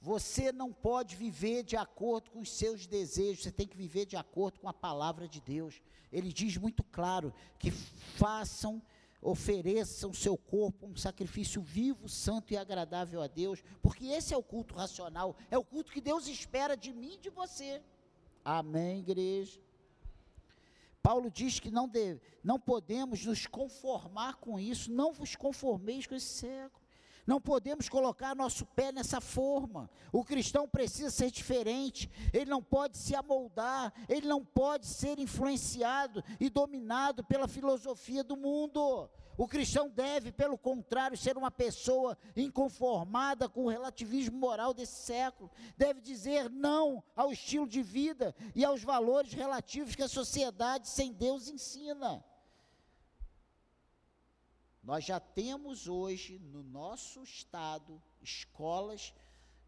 Você 0.00 0.52
não 0.52 0.72
pode 0.72 1.16
viver 1.16 1.64
de 1.64 1.76
acordo 1.76 2.30
com 2.30 2.40
os 2.40 2.50
seus 2.50 2.86
desejos, 2.86 3.42
você 3.42 3.52
tem 3.52 3.66
que 3.66 3.76
viver 3.76 4.06
de 4.06 4.16
acordo 4.16 4.58
com 4.58 4.68
a 4.68 4.72
palavra 4.72 5.28
de 5.28 5.40
Deus. 5.40 5.82
Ele 6.10 6.32
diz 6.32 6.56
muito 6.56 6.82
claro 6.82 7.34
que 7.58 7.70
façam 7.70 8.82
ofereçam 9.20 10.12
seu 10.12 10.36
corpo 10.36 10.86
um 10.86 10.96
sacrifício 10.96 11.60
vivo, 11.60 12.08
santo 12.08 12.52
e 12.52 12.56
agradável 12.56 13.20
a 13.20 13.26
Deus, 13.26 13.62
porque 13.82 14.06
esse 14.06 14.32
é 14.32 14.36
o 14.36 14.42
culto 14.42 14.74
racional, 14.74 15.36
é 15.50 15.58
o 15.58 15.64
culto 15.64 15.92
que 15.92 16.00
Deus 16.00 16.26
espera 16.26 16.76
de 16.76 16.92
mim 16.92 17.14
e 17.14 17.18
de 17.18 17.30
você. 17.30 17.82
Amém, 18.44 19.00
igreja. 19.00 19.60
Paulo 21.02 21.30
diz 21.30 21.58
que 21.58 21.70
não, 21.70 21.88
deve, 21.88 22.20
não 22.42 22.58
podemos 22.58 23.24
nos 23.24 23.46
conformar 23.46 24.36
com 24.36 24.58
isso, 24.58 24.90
não 24.90 25.12
vos 25.12 25.34
conformeis 25.34 26.06
com 26.06 26.14
esse 26.14 26.26
século. 26.26 26.77
Não 27.28 27.38
podemos 27.38 27.90
colocar 27.90 28.34
nosso 28.34 28.64
pé 28.64 28.90
nessa 28.90 29.20
forma. 29.20 29.90
O 30.10 30.24
cristão 30.24 30.66
precisa 30.66 31.10
ser 31.10 31.30
diferente, 31.30 32.10
ele 32.32 32.46
não 32.46 32.62
pode 32.62 32.96
se 32.96 33.14
amoldar, 33.14 33.92
ele 34.08 34.26
não 34.26 34.42
pode 34.42 34.86
ser 34.86 35.18
influenciado 35.18 36.24
e 36.40 36.48
dominado 36.48 37.22
pela 37.22 37.46
filosofia 37.46 38.24
do 38.24 38.34
mundo. 38.34 39.10
O 39.36 39.46
cristão 39.46 39.90
deve, 39.90 40.32
pelo 40.32 40.56
contrário, 40.56 41.18
ser 41.18 41.36
uma 41.36 41.50
pessoa 41.50 42.16
inconformada 42.34 43.46
com 43.46 43.66
o 43.66 43.68
relativismo 43.68 44.38
moral 44.38 44.72
desse 44.72 45.02
século. 45.02 45.50
Deve 45.76 46.00
dizer 46.00 46.48
não 46.48 47.04
ao 47.14 47.30
estilo 47.30 47.68
de 47.68 47.82
vida 47.82 48.34
e 48.54 48.64
aos 48.64 48.82
valores 48.82 49.34
relativos 49.34 49.94
que 49.94 50.02
a 50.02 50.08
sociedade 50.08 50.88
sem 50.88 51.12
Deus 51.12 51.46
ensina. 51.46 52.24
Nós 54.82 55.04
já 55.04 55.20
temos 55.20 55.88
hoje 55.88 56.38
no 56.38 56.62
nosso 56.62 57.22
estado 57.22 58.02
escolas 58.22 59.12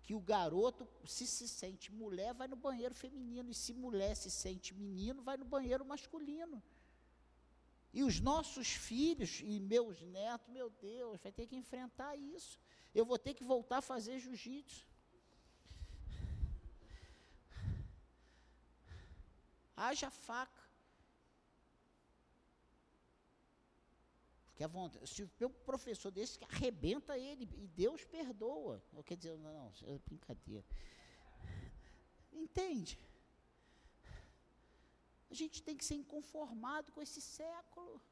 que 0.03 0.14
o 0.14 0.20
garoto, 0.20 0.88
se 1.05 1.27
se 1.27 1.46
sente 1.46 1.92
mulher, 1.92 2.35
vai 2.35 2.49
no 2.49 2.57
banheiro 2.57 2.94
feminino, 2.94 3.51
e 3.51 3.55
se 3.55 3.73
mulher 3.73 4.16
se 4.16 4.31
sente 4.31 4.75
menino, 4.75 5.23
vai 5.23 5.37
no 5.37 5.44
banheiro 5.44 5.85
masculino. 5.85 6.62
E 7.92 8.03
os 8.03 8.20
nossos 8.20 8.68
filhos 8.68 9.40
e 9.40 9.59
meus 9.59 10.01
netos, 10.03 10.49
meu 10.49 10.70
Deus, 10.70 11.20
vai 11.20 11.33
ter 11.33 11.46
que 11.46 11.57
enfrentar 11.57 12.16
isso. 12.16 12.59
Eu 12.94 13.05
vou 13.05 13.18
ter 13.18 13.35
que 13.35 13.44
voltar 13.44 13.79
a 13.79 13.83
fazer 13.83 14.18
jiu-jitsu. 14.20 14.87
Haja 19.77 20.11
faca. 20.11 20.60
Que 24.61 24.64
a 24.64 24.68
vontade, 24.68 25.07
se 25.09 25.23
o 25.23 25.51
professor 25.70 26.11
desse 26.11 26.38
arrebenta 26.44 27.16
ele 27.18 27.49
e 27.57 27.66
Deus 27.66 28.05
perdoa. 28.05 28.83
Quer 29.07 29.16
dizer, 29.16 29.38
não, 29.38 29.55
não, 29.55 29.73
é 29.87 29.99
brincadeira. 30.09 30.66
Entende? 32.31 32.99
A 35.31 35.35
gente 35.40 35.62
tem 35.62 35.75
que 35.75 35.83
ser 35.83 35.94
inconformado 35.94 36.92
com 36.92 37.01
esse 37.01 37.23
século. 37.23 38.03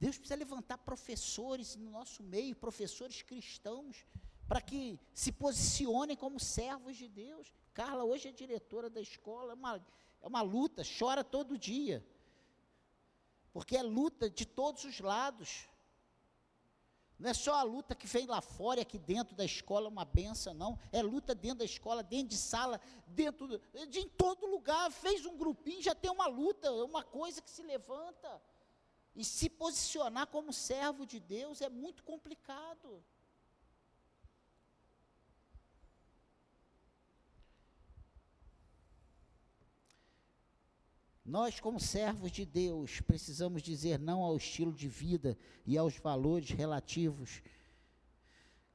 Deus 0.00 0.18
precisa 0.18 0.34
levantar 0.34 0.78
professores 0.78 1.76
no 1.76 1.92
nosso 1.92 2.24
meio, 2.24 2.56
professores 2.56 3.22
cristãos, 3.22 4.04
para 4.48 4.60
que 4.60 4.98
se 5.14 5.30
posicionem 5.30 6.16
como 6.16 6.40
servos 6.40 6.96
de 6.96 7.06
Deus. 7.06 7.52
Carla 7.72 8.02
hoje 8.02 8.26
é 8.26 8.32
diretora 8.32 8.90
da 8.90 9.00
escola, 9.00 9.52
é 9.52 9.54
uma 9.54 9.78
é 10.22 10.26
uma 10.26 10.42
luta, 10.42 10.82
chora 10.98 11.24
todo 11.24 11.58
dia. 11.58 12.04
Porque 13.52 13.76
é 13.76 13.82
luta 13.82 14.30
de 14.30 14.46
todos 14.46 14.84
os 14.84 15.00
lados. 15.00 15.68
Não 17.18 17.28
é 17.28 17.34
só 17.34 17.54
a 17.54 17.62
luta 17.62 17.94
que 17.94 18.06
vem 18.06 18.26
lá 18.26 18.40
fora 18.40 18.80
aqui 18.80 18.98
dentro 18.98 19.34
da 19.34 19.44
escola 19.44 19.88
uma 19.88 20.04
benção, 20.04 20.54
não. 20.54 20.78
É 20.90 21.02
luta 21.02 21.34
dentro 21.34 21.58
da 21.58 21.64
escola, 21.64 22.02
dentro 22.02 22.28
de 22.28 22.36
sala, 22.38 22.80
dentro 23.06 23.46
de, 23.46 23.86
de 23.86 24.00
em 24.00 24.08
todo 24.08 24.46
lugar. 24.46 24.90
Fez 24.90 25.26
um 25.26 25.36
grupinho, 25.36 25.82
já 25.82 25.94
tem 25.94 26.10
uma 26.10 26.26
luta, 26.26 26.72
uma 26.72 27.02
coisa 27.02 27.42
que 27.42 27.50
se 27.50 27.62
levanta. 27.62 28.40
E 29.14 29.24
se 29.24 29.50
posicionar 29.50 30.28
como 30.28 30.52
servo 30.52 31.04
de 31.04 31.20
Deus 31.20 31.60
é 31.60 31.68
muito 31.68 32.02
complicado. 32.04 33.04
Nós, 41.30 41.60
como 41.60 41.78
servos 41.78 42.32
de 42.32 42.44
Deus, 42.44 43.00
precisamos 43.02 43.62
dizer 43.62 44.00
não 44.00 44.20
ao 44.20 44.36
estilo 44.36 44.72
de 44.72 44.88
vida 44.88 45.38
e 45.64 45.78
aos 45.78 45.96
valores 45.96 46.50
relativos 46.50 47.40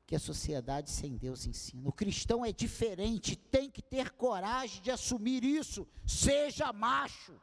que 0.08 0.16
a 0.16 0.20
sociedade 0.20 0.90
sem 0.90 1.18
Deus 1.18 1.46
ensina. 1.46 1.90
O 1.90 1.92
cristão 1.92 2.46
é 2.46 2.54
diferente, 2.54 3.36
tem 3.36 3.70
que 3.70 3.82
ter 3.82 4.10
coragem 4.12 4.82
de 4.82 4.90
assumir 4.90 5.44
isso. 5.44 5.86
Seja 6.08 6.72
macho, 6.72 7.38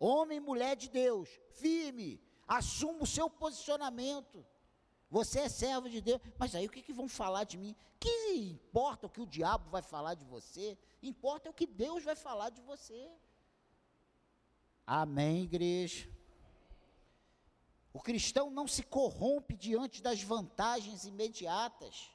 homem 0.00 0.38
e 0.38 0.40
mulher 0.40 0.74
de 0.74 0.88
Deus, 0.88 1.28
firme, 1.60 2.18
assuma 2.46 3.02
o 3.02 3.06
seu 3.06 3.28
posicionamento. 3.28 4.46
Você 5.10 5.40
é 5.40 5.48
servo 5.50 5.90
de 5.90 6.00
Deus, 6.00 6.22
mas 6.38 6.54
aí 6.54 6.64
o 6.64 6.70
que, 6.70 6.80
que 6.80 6.92
vão 6.94 7.06
falar 7.06 7.44
de 7.44 7.58
mim? 7.58 7.76
Que 8.00 8.32
importa 8.34 9.06
o 9.06 9.10
que 9.10 9.20
o 9.20 9.26
diabo 9.26 9.68
vai 9.68 9.82
falar 9.82 10.14
de 10.14 10.24
você? 10.24 10.78
Importa 11.02 11.50
o 11.50 11.52
que 11.52 11.66
Deus 11.66 12.02
vai 12.02 12.16
falar 12.16 12.48
de 12.48 12.62
você. 12.62 13.10
Amém, 14.90 15.42
igreja. 15.42 16.08
O 17.92 18.00
cristão 18.00 18.48
não 18.48 18.66
se 18.66 18.82
corrompe 18.82 19.54
diante 19.54 20.00
das 20.00 20.22
vantagens 20.22 21.04
imediatas. 21.04 22.08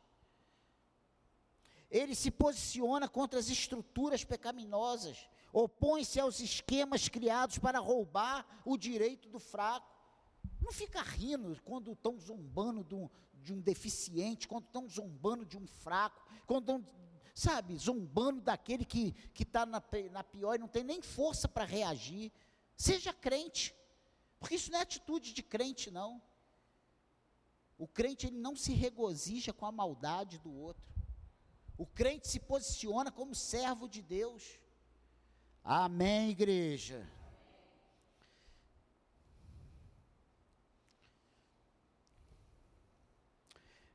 Ele 1.88 2.16
se 2.16 2.32
posiciona 2.32 3.08
contra 3.08 3.40
as 3.40 3.48
estruturas 3.48 4.24
pecaminosas, 4.24 5.30
opõe-se 5.52 6.20
aos 6.20 6.40
esquemas 6.40 7.08
criados 7.08 7.60
para 7.60 7.78
roubar 7.78 8.44
o 8.66 8.76
direito 8.76 9.30
do 9.30 9.38
fraco. 9.38 9.96
Não 10.60 10.72
fica 10.72 11.00
rindo 11.00 11.56
quando 11.64 11.92
estão 11.92 12.20
zombando 12.20 12.84
de 12.84 12.96
um, 12.96 13.08
de 13.36 13.54
um 13.54 13.62
deficiente, 13.62 14.48
quando 14.48 14.66
estão 14.66 14.90
zombando 14.90 15.46
de 15.46 15.60
um 15.60 15.68
fraco, 15.68 16.26
quando 16.48 16.64
estão, 16.64 16.84
sabe, 17.36 17.78
zombando 17.78 18.42
daquele 18.42 18.84
que 18.84 19.14
está 19.40 19.64
na, 19.64 19.80
na 20.12 20.24
pior 20.24 20.56
e 20.56 20.58
não 20.58 20.68
tem 20.68 20.84
nem 20.84 21.04
força 21.04 21.48
para 21.48 21.66
reagir. 21.66 22.32
Seja 22.76 23.14
crente, 23.14 23.76
porque 24.40 24.56
isso 24.56 24.72
não 24.72 24.80
é 24.80 24.82
atitude 24.82 25.34
de 25.34 25.42
crente, 25.42 25.90
não. 25.90 26.22
O 27.78 27.88
crente 27.88 28.28
ele 28.28 28.38
não 28.38 28.56
se 28.56 28.74
regozija 28.74 29.54
com 29.54 29.66
a 29.66 29.72
maldade 29.72 30.38
do 30.40 30.54
outro. 30.54 30.84
O 31.78 31.86
crente 31.86 32.28
se 32.28 32.40
posiciona 32.40 33.12
como 33.12 33.34
servo 33.34 33.88
de 33.88 34.02
Deus. 34.02 34.60
Amém, 35.64 36.30
igreja. 36.30 37.10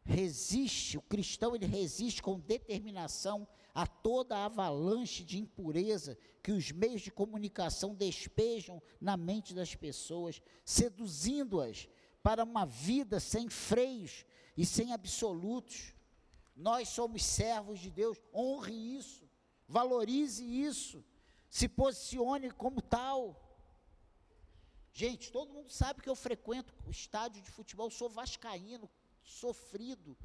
Resiste, 0.05 0.97
o 0.97 1.03
cristão 1.03 1.55
ele 1.55 1.67
resiste 1.67 2.23
com 2.23 2.41
determinação 2.41 3.47
a 3.79 3.87
toda 3.87 4.37
a 4.37 4.47
avalanche 4.47 5.23
de 5.23 5.39
impureza 5.39 6.19
que 6.43 6.51
os 6.51 6.73
meios 6.73 7.01
de 7.01 7.13
comunicação 7.13 7.95
despejam 7.95 8.83
na 9.01 9.17
mente 9.17 9.55
das 9.55 9.73
pessoas, 9.73 10.43
seduzindo-as 10.65 11.89
para 12.21 12.43
uma 12.43 12.67
vida 12.67 13.21
sem 13.21 13.49
freios 13.49 14.27
e 14.57 14.67
sem 14.67 14.93
absolutos. 14.93 15.95
Nós 16.57 16.89
somos 16.89 17.25
servos 17.25 17.79
de 17.79 17.89
Deus, 17.89 18.19
honre 18.35 18.75
isso, 18.75 19.31
valorize 19.69 20.45
isso, 20.45 21.05
se 21.49 21.69
posicione 21.69 22.51
como 22.51 22.83
tal. 22.83 23.41
Gente, 24.93 25.31
todo 25.31 25.55
mundo 25.55 25.71
sabe 25.71 26.03
que 26.03 26.11
eu 26.11 26.17
frequento 26.17 26.75
o 26.85 26.91
estádio 26.91 27.41
de 27.41 27.51
futebol, 27.53 27.89
sou 27.93 28.09
vascaíno, 28.09 28.91
sofrido, 29.23 30.19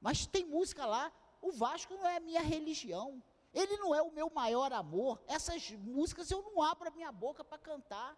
Mas 0.00 0.26
tem 0.26 0.44
música 0.44 0.86
lá, 0.86 1.12
o 1.40 1.50
Vasco 1.52 1.94
não 1.94 2.06
é 2.06 2.16
a 2.16 2.20
minha 2.20 2.40
religião. 2.40 3.22
Ele 3.52 3.76
não 3.78 3.94
é 3.94 4.02
o 4.02 4.12
meu 4.12 4.30
maior 4.30 4.72
amor. 4.72 5.22
Essas 5.26 5.70
músicas 5.70 6.30
eu 6.30 6.42
não 6.42 6.62
abro 6.62 6.88
a 6.88 6.92
minha 6.92 7.10
boca 7.10 7.44
para 7.44 7.58
cantar. 7.58 8.16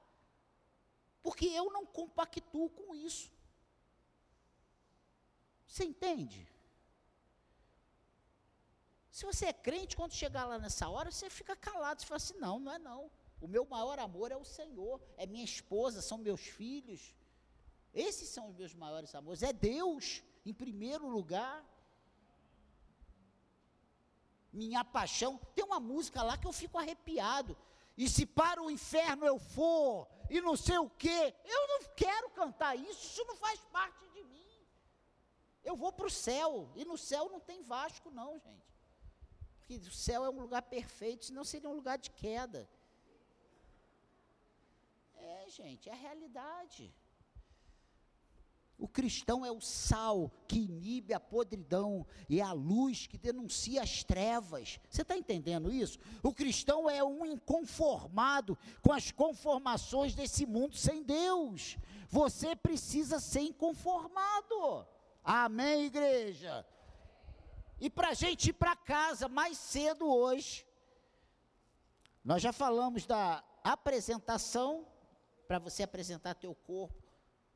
Porque 1.23 1.47
eu 1.47 1.71
não 1.71 1.87
compactuo 1.87 2.69
com 2.71 2.95
isso. 2.95 3.31
Você 5.67 5.85
entende? 5.85 6.49
Se 9.11 9.25
você 9.25 9.47
é 9.47 9.53
crente, 9.53 9.97
quando 9.97 10.13
chegar 10.13 10.47
lá 10.47 10.59
nessa 10.59 10.89
hora, 10.89 11.11
você 11.11 11.29
fica 11.29 11.55
calado. 11.55 12.01
Você 12.01 12.07
fala 12.07 12.17
assim: 12.17 12.39
não, 12.39 12.59
não 12.59 12.73
é 12.73 12.79
não. 12.79 13.11
O 13.41 13.47
meu 13.47 13.65
maior 13.65 13.99
amor 13.99 14.31
é 14.33 14.37
o 14.37 14.45
Senhor, 14.45 15.01
é 15.17 15.27
minha 15.27 15.45
esposa, 15.45 16.03
são 16.03 16.19
meus 16.19 16.41
filhos. 16.41 17.15
Esses 17.93 18.29
são 18.29 18.49
os 18.49 18.55
meus 18.55 18.75
maiores 18.75 19.15
amores. 19.15 19.43
É 19.43 19.53
Deus, 19.53 20.23
em 20.45 20.53
primeiro 20.53 21.09
lugar 21.09 21.65
minha 24.53 24.85
paixão. 24.85 25.39
Tem 25.55 25.65
uma 25.65 25.81
música 25.81 26.23
lá 26.23 26.37
que 26.37 26.47
eu 26.47 26.53
fico 26.53 26.79
arrepiado. 26.79 27.57
E 27.97 28.09
se 28.09 28.25
para 28.25 28.63
o 28.63 28.71
inferno 28.71 29.27
eu 29.27 29.39
for, 29.39 30.09
e 30.31 30.41
não 30.41 30.57
sei 30.57 30.79
o 30.79 30.89
quê, 30.89 31.35
eu 31.45 31.69
não 31.69 31.81
quero 31.95 32.31
cantar 32.31 32.75
isso, 32.77 33.07
isso 33.07 33.25
não 33.27 33.37
faz 33.37 33.61
parte 33.73 34.09
de 34.15 34.23
mim. 34.23 34.67
Eu 35.63 35.77
vou 35.77 35.93
para 35.93 36.07
o 36.07 36.11
céu, 36.11 36.71
e 36.75 36.85
no 36.85 36.97
céu 36.97 37.29
não 37.29 37.41
tem 37.41 37.63
Vasco, 37.63 38.11
não, 38.11 38.39
gente. 38.39 38.71
porque 39.59 39.75
o 39.77 39.93
céu 39.93 40.25
é 40.25 40.31
um 40.31 40.41
lugar 40.41 40.63
perfeito, 40.63 41.27
senão 41.27 41.45
seria 41.45 41.69
um 41.69 41.75
lugar 41.75 41.99
de 41.99 42.11
queda. 42.11 42.69
É, 45.17 45.47
gente, 45.49 45.89
é 45.89 45.93
a 45.93 45.97
realidade. 45.97 46.95
O 48.81 48.89
cristão 48.89 49.45
é 49.45 49.53
o 49.53 49.61
sal 49.61 50.33
que 50.49 50.59
inibe 50.59 51.13
a 51.13 51.21
podridão 51.21 52.07
e 52.31 52.41
é 52.41 52.43
a 52.43 52.53
luz 52.53 53.07
que 53.07 53.19
denuncia 53.19 53.83
as 53.83 54.03
trevas. 54.03 54.81
Você 54.89 55.03
está 55.03 55.15
entendendo 55.15 55.71
isso? 55.71 55.99
O 56.23 56.33
cristão 56.33 56.89
é 56.89 57.05
um 57.05 57.27
inconformado 57.27 58.57
com 58.81 58.91
as 58.91 59.13
conformações 59.13 60.15
desse 60.15 60.47
mundo 60.47 60.79
sem 60.79 61.03
Deus. 61.03 61.77
Você 62.09 62.57
precisa 62.57 63.21
ser 63.21 63.43
inconformado. 63.43 64.87
Amém, 65.23 65.85
igreja? 65.85 66.67
E 67.79 67.91
para 67.91 68.09
a 68.09 68.15
gente 68.15 68.49
ir 68.49 68.55
para 68.55 68.75
casa 68.75 69.29
mais 69.29 69.59
cedo 69.59 70.11
hoje, 70.11 70.67
nós 72.25 72.41
já 72.41 72.51
falamos 72.53 73.05
da 73.05 73.45
apresentação, 73.63 74.87
para 75.47 75.59
você 75.59 75.83
apresentar 75.83 76.35
teu 76.35 76.55
corpo 76.55 77.00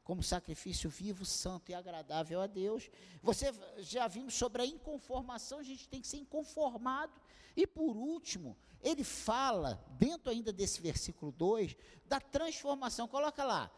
como 0.05 0.23
sacrifício 0.23 0.89
vivo, 0.89 1.25
santo 1.25 1.73
e 1.73 1.75
agradável 1.75 2.41
a 2.41 2.47
Deus. 2.47 2.91
Você 3.23 3.47
já 3.79 4.07
vimos 4.07 4.35
sobre 4.35 4.63
a 4.63 4.67
inconformação, 4.67 5.59
a 5.59 5.63
gente 5.63 5.89
tem 5.89 6.01
que 6.01 6.07
ser 6.07 6.19
inconformado. 6.19 7.21
E 7.57 7.67
por 7.67 7.97
último, 7.97 8.57
ele 8.83 9.03
fala, 9.03 9.83
dentro 9.99 10.31
ainda 10.31 10.53
desse 10.53 10.81
versículo 10.81 11.33
2, 11.33 11.75
da 12.07 12.21
transformação. 12.21 13.09
Coloca 13.09 13.45
lá. 13.45 13.71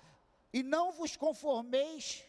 E 0.53 0.63
não 0.63 0.93
vos 0.93 1.17
conformeis 1.17 2.25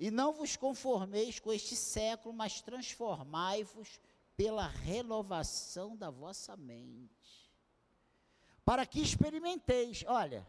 e 0.00 0.10
não 0.10 0.32
vos 0.32 0.56
conformeis 0.56 1.38
com 1.38 1.52
este 1.52 1.76
século, 1.76 2.34
mas 2.34 2.62
transformai-vos 2.62 4.00
pela 4.34 4.66
renovação 4.66 5.94
da 5.94 6.08
vossa 6.08 6.56
mente. 6.56 7.52
Para 8.64 8.86
que 8.86 9.02
experimenteis, 9.02 10.02
olha, 10.06 10.46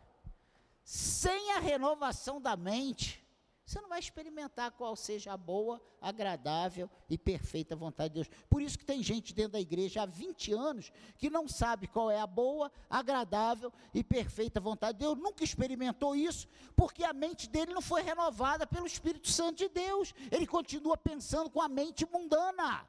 sem 0.91 1.53
a 1.53 1.59
renovação 1.59 2.41
da 2.41 2.57
mente, 2.57 3.25
você 3.65 3.79
não 3.79 3.87
vai 3.87 3.99
experimentar 3.99 4.71
qual 4.71 4.93
seja 4.93 5.31
a 5.31 5.37
boa, 5.37 5.81
agradável 6.01 6.89
e 7.09 7.17
perfeita 7.17 7.77
vontade 7.77 8.09
de 8.09 8.15
Deus. 8.15 8.27
Por 8.49 8.61
isso 8.61 8.77
que 8.77 8.83
tem 8.83 9.01
gente 9.01 9.33
dentro 9.33 9.53
da 9.53 9.59
igreja 9.61 10.01
há 10.01 10.05
20 10.05 10.51
anos 10.51 10.91
que 11.17 11.29
não 11.29 11.47
sabe 11.47 11.87
qual 11.87 12.11
é 12.11 12.19
a 12.19 12.27
boa, 12.27 12.69
agradável 12.89 13.71
e 13.93 14.03
perfeita 14.03 14.59
vontade 14.59 14.97
de 14.97 15.05
Deus, 15.05 15.17
nunca 15.17 15.45
experimentou 15.45 16.13
isso, 16.13 16.45
porque 16.75 17.05
a 17.05 17.13
mente 17.13 17.49
dele 17.49 17.73
não 17.73 17.81
foi 17.81 18.01
renovada 18.01 18.67
pelo 18.67 18.85
Espírito 18.85 19.29
Santo 19.29 19.59
de 19.59 19.69
Deus. 19.69 20.13
Ele 20.29 20.45
continua 20.45 20.97
pensando 20.97 21.49
com 21.49 21.61
a 21.61 21.69
mente 21.69 22.05
mundana. 22.05 22.85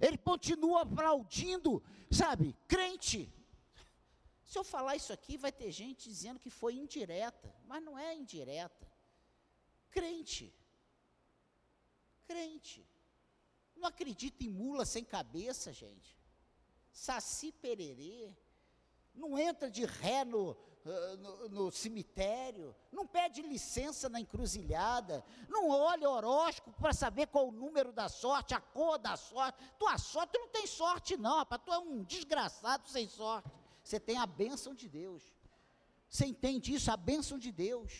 Ele 0.00 0.16
continua 0.16 0.82
aplaudindo, 0.82 1.82
sabe, 2.12 2.56
crente, 2.68 3.28
se 4.50 4.58
eu 4.58 4.64
falar 4.64 4.96
isso 4.96 5.12
aqui, 5.12 5.36
vai 5.36 5.52
ter 5.52 5.70
gente 5.70 6.08
dizendo 6.08 6.40
que 6.40 6.50
foi 6.50 6.74
indireta, 6.74 7.54
mas 7.68 7.80
não 7.84 7.96
é 7.96 8.16
indireta. 8.16 8.84
Crente. 9.92 10.52
Crente. 12.26 12.84
Não 13.76 13.86
acredita 13.86 14.42
em 14.42 14.50
mula 14.50 14.84
sem 14.84 15.04
cabeça, 15.04 15.72
gente. 15.72 16.18
Saci 16.90 17.52
pererê. 17.52 18.36
Não 19.14 19.38
entra 19.38 19.70
de 19.70 19.84
ré 19.84 20.24
no, 20.24 20.56
no, 21.20 21.48
no, 21.48 21.70
cemitério, 21.70 22.74
não 22.90 23.06
pede 23.06 23.42
licença 23.42 24.08
na 24.08 24.20
encruzilhada, 24.20 25.24
não 25.48 25.70
olha 25.70 26.10
horóscopo 26.10 26.72
para 26.80 26.92
saber 26.92 27.28
qual 27.28 27.48
o 27.48 27.52
número 27.52 27.92
da 27.92 28.08
sorte, 28.08 28.52
a 28.52 28.60
cor 28.60 28.98
da 28.98 29.16
sorte. 29.16 29.64
Tua 29.78 29.96
sorte 29.96 30.32
tu 30.32 30.40
não 30.40 30.48
tem 30.48 30.66
sorte, 30.66 31.16
não, 31.16 31.36
rapaz, 31.38 31.62
tu 31.64 31.72
é 31.72 31.78
um 31.78 32.02
desgraçado 32.02 32.88
sem 32.88 33.08
sorte. 33.08 33.59
Você 33.90 33.98
tem 33.98 34.18
a 34.18 34.26
bênção 34.26 34.72
de 34.72 34.88
Deus. 34.88 35.22
Você 36.08 36.24
entende 36.24 36.72
isso? 36.72 36.92
A 36.92 36.96
bênção 36.96 37.36
de 37.40 37.50
Deus. 37.50 37.92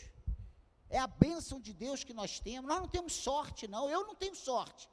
É 0.89 1.01
a 1.01 1.09
bênção 1.09 1.61
de 1.61 1.73
Deus 1.73 2.05
que 2.05 2.15
nós 2.15 2.39
temos. 2.39 2.69
Nós 2.69 2.81
não 2.81 2.87
temos 2.89 3.13
sorte, 3.13 3.67
não. 3.67 3.91
Eu 3.91 4.07
não 4.07 4.15
tenho 4.15 4.37
sorte. 4.37 4.89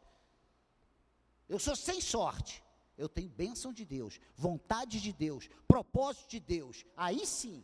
Eu 1.47 1.59
sou 1.59 1.75
sem 1.75 2.01
sorte. 2.01 2.63
Eu 2.97 3.07
tenho 3.07 3.29
bênção 3.29 3.71
de 3.71 3.85
Deus, 3.85 4.19
vontade 4.35 4.99
de 4.99 5.13
Deus, 5.13 5.47
propósito 5.67 6.31
de 6.31 6.39
Deus. 6.39 6.83
Aí 6.95 7.27
sim. 7.27 7.63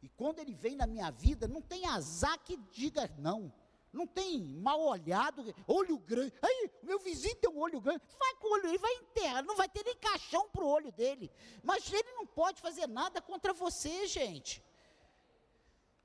E 0.00 0.08
quando 0.10 0.38
ele 0.38 0.54
vem 0.54 0.76
na 0.76 0.86
minha 0.86 1.10
vida, 1.10 1.48
não 1.48 1.60
tem 1.60 1.86
azar 1.86 2.38
que 2.38 2.56
diga 2.70 3.12
não. 3.18 3.52
Não 3.92 4.06
tem 4.06 4.40
mal 4.40 4.80
olhado, 4.80 5.52
olho 5.66 5.98
grande. 5.98 6.32
Aí, 6.40 6.70
meu 6.82 6.98
vizinho 7.00 7.34
tem 7.36 7.50
um 7.50 7.58
olho 7.58 7.80
grande. 7.80 8.00
Vai 8.18 8.34
com 8.34 8.48
o 8.48 8.52
olho, 8.52 8.68
ele 8.68 8.78
vai 8.78 8.92
enterrar, 8.94 9.42
não 9.42 9.56
vai 9.56 9.68
ter 9.68 9.84
nem 9.84 9.96
caixão 9.96 10.48
para 10.48 10.62
o 10.62 10.68
olho 10.68 10.92
dele. 10.92 11.30
Mas 11.62 11.92
ele 11.92 12.12
não 12.12 12.26
pode 12.26 12.60
fazer 12.60 12.86
nada 12.86 13.20
contra 13.20 13.52
você, 13.52 14.06
gente. 14.06 14.62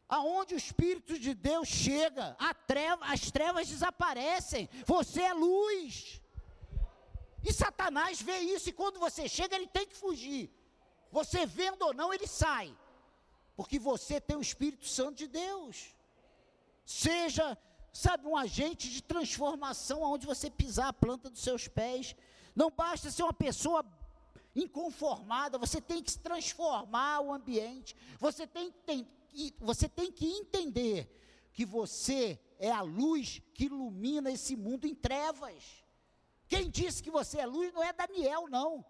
Aonde 0.10 0.56
o 0.56 0.58
Espírito 0.58 1.18
de 1.20 1.34
Deus 1.34 1.68
chega, 1.68 2.36
treva, 2.66 3.06
as 3.06 3.30
trevas 3.32 3.68
desaparecem. 3.68 4.68
Você 4.86 5.22
é 5.22 5.34
luz. 5.34 6.22
E 7.44 7.54
Satanás 7.54 8.20
vê 8.20 8.40
isso, 8.40 8.70
e 8.70 8.74
quando 8.74 9.00
você 9.00 9.30
chega, 9.30 9.56
ele 9.56 9.68
tem 9.68 9.86
que 9.86 9.96
fugir. 9.96 10.52
Você 11.12 11.46
vendo 11.46 11.84
ou 11.84 11.94
não, 11.94 12.12
ele 12.12 12.28
sai. 12.28 12.76
Porque 13.56 13.78
você 13.78 14.20
tem 14.20 14.36
o 14.36 14.42
Espírito 14.42 14.88
Santo 14.88 15.16
de 15.16 15.28
Deus. 15.28 15.96
Seja 16.84 17.58
sabe, 17.96 18.28
um 18.28 18.36
agente 18.36 18.90
de 18.90 19.02
transformação 19.02 20.04
aonde 20.04 20.28
você 20.28 20.50
pisar 20.50 20.90
a 20.90 20.94
planta 20.94 21.30
dos 21.30 21.40
seus 21.40 21.66
pés. 21.66 22.14
Não 22.54 22.70
basta 22.70 23.10
ser 23.10 23.24
uma 23.24 23.34
pessoa 23.34 23.86
inconformada, 24.54 25.58
você 25.58 25.80
tem 25.80 26.04
que 26.04 26.18
transformar 26.20 27.22
o 27.22 27.34
ambiente. 27.34 27.96
Você 28.20 28.46
tem, 28.46 28.70
tem, 28.86 29.08
você 29.60 29.88
tem 29.88 30.12
que 30.12 30.26
entender 30.26 31.10
que 31.54 31.66
você 31.66 32.38
é 32.60 32.70
a 32.70 32.82
luz 32.82 33.42
que 33.54 33.66
ilumina 33.66 34.30
esse 34.30 34.58
mundo 34.58 34.86
em 34.86 34.94
trevas. 34.94 35.64
Quem 36.50 36.70
disse 36.70 37.02
que 37.02 37.10
você 37.10 37.40
é 37.40 37.46
luz 37.46 37.74
não 37.74 37.82
é 37.82 37.94
Daniel, 37.94 38.50
não. 38.50 38.84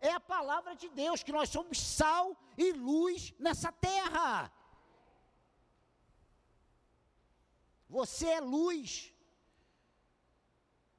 É 0.00 0.10
a 0.10 0.20
palavra 0.20 0.74
de 0.74 0.88
Deus, 0.88 1.22
que 1.22 1.32
nós 1.32 1.48
somos 1.48 1.78
sal 1.78 2.36
e 2.56 2.72
luz 2.72 3.32
nessa 3.38 3.70
terra. 3.70 4.52
Você 7.88 8.26
é 8.26 8.40
luz. 8.40 9.12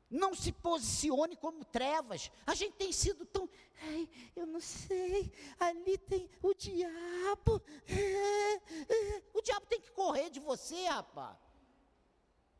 Não 0.10 0.34
se 0.34 0.52
posicione 0.52 1.36
como 1.36 1.63
trevas. 1.63 2.32
A 2.45 2.56
gente 2.56 2.75
tem 2.78 2.91
sido 2.91 3.25
tão. 3.25 3.47
Ai, 3.82 4.10
eu 4.36 4.47
não 4.47 4.60
sei. 4.60 5.32
Ali 5.60 5.97
tem 5.99 6.28
o 6.41 6.54
diabo. 6.54 7.62
É, 7.88 8.56
é. 8.56 9.23
O 9.34 9.41
diabo 9.41 9.67
tem 9.67 9.80
que 9.80 9.91
correr 9.91 10.32
de 10.32 10.39
você, 10.39 10.88
rapaz. 10.88 11.38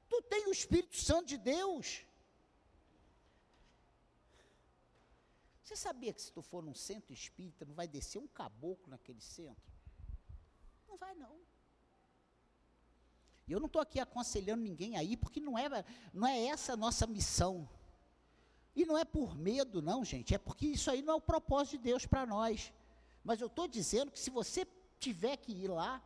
Tu 0.08 0.22
tem 0.24 0.48
o 0.48 0.52
Espírito 0.52 0.98
Santo 0.98 1.28
de 1.28 1.38
Deus. 1.38 2.06
Você 5.64 5.76
sabia 5.76 6.12
que 6.12 6.22
se 6.22 6.32
tu 6.32 6.42
for 6.42 6.64
num 6.64 6.74
centro 6.74 7.14
espírita, 7.14 7.64
não 7.64 7.76
vai 7.76 7.88
descer 7.88 8.18
um 8.18 8.28
caboclo 8.28 8.90
naquele 8.90 9.22
centro? 9.22 9.72
Não 10.88 10.98
vai 10.98 11.14
não. 11.14 11.40
E 13.50 13.52
eu 13.52 13.60
não 13.60 13.66
estou 13.66 13.82
aqui 13.82 14.00
aconselhando 14.00 14.62
ninguém 14.62 14.96
aí, 14.96 15.18
porque 15.18 15.40
não 15.40 15.58
é, 15.58 15.84
não 16.14 16.28
é 16.28 16.46
essa 16.46 16.74
a 16.74 16.78
nossa 16.78 17.08
missão. 17.08 17.68
E 18.76 18.86
não 18.86 18.96
é 18.96 19.04
por 19.04 19.36
medo, 19.36 19.82
não, 19.82 20.06
gente, 20.06 20.36
é 20.36 20.38
porque 20.38 20.68
isso 20.68 20.92
aí 20.92 21.02
não 21.02 21.16
é 21.16 21.18
o 21.18 21.22
propósito 21.22 21.78
de 21.78 21.86
Deus 21.86 22.06
para 22.06 22.28
nós. 22.28 22.72
Mas 23.24 23.42
eu 23.42 23.48
estou 23.48 23.68
dizendo 23.68 24.12
que 24.12 24.20
se 24.20 24.30
você 24.30 24.68
tiver 25.00 25.36
que 25.38 25.52
ir 25.52 25.68
lá, 25.68 26.00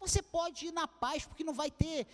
você 0.00 0.22
pode 0.22 0.68
ir 0.68 0.72
na 0.72 0.88
paz, 0.88 1.26
porque 1.26 1.44
não 1.44 1.52
vai 1.52 1.70
ter, 1.70 2.06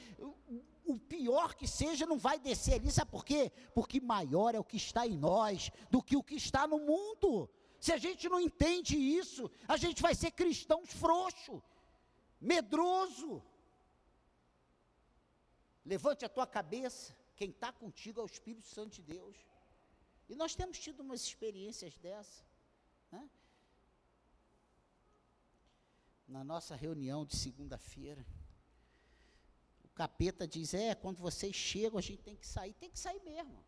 o 0.85 0.99
pior 0.99 1.55
que 1.55 1.69
seja, 1.69 2.05
não 2.05 2.19
vai 2.19 2.41
descer 2.41 2.75
ali, 2.75 2.91
sabe 2.91 3.13
por 3.13 3.25
quê? 3.25 3.53
Porque 3.75 4.01
maior 4.01 4.57
é 4.57 4.59
o 4.59 4.65
que 4.65 4.77
está 4.77 5.07
em 5.07 5.17
nós 5.17 5.71
do 5.89 6.03
que 6.03 6.17
o 6.17 6.23
que 6.23 6.35
está 6.35 6.67
no 6.67 6.81
mundo. 6.81 7.49
Se 7.79 7.93
a 7.93 7.97
gente 7.97 8.29
não 8.29 8.41
entende 8.41 8.97
isso, 8.97 9.49
a 9.69 9.77
gente 9.77 10.03
vai 10.03 10.17
ser 10.17 10.33
cristãos 10.33 10.91
frouxo, 10.93 11.63
medroso. 12.41 13.41
Levante 15.85 16.25
a 16.25 16.29
tua 16.29 16.47
cabeça, 16.47 17.15
quem 17.37 17.51
está 17.51 17.73
contigo 17.73 18.21
é 18.21 18.23
o 18.23 18.27
Espírito 18.27 18.67
Santo 18.67 18.95
de 18.95 19.03
Deus. 19.03 19.37
E 20.29 20.35
nós 20.35 20.55
temos 20.55 20.79
tido 20.79 21.01
umas 21.01 21.21
experiências 21.21 21.99
dessa. 21.99 22.43
Né? 23.13 23.29
Na 26.27 26.43
nossa 26.43 26.75
reunião 26.75 27.27
de 27.27 27.37
segunda-feira, 27.37 28.25
o 29.85 29.89
capeta 29.89 30.49
diz: 30.49 30.73
É, 30.73 30.95
quando 30.95 31.19
vocês 31.19 31.55
chegam, 31.55 31.99
a 31.99 32.03
gente 32.03 32.23
tem 32.23 32.37
que 32.37 32.47
sair. 32.47 32.73
Tem 32.75 32.91
que 32.91 32.99
sair 32.99 33.21
mesmo. 33.23 33.63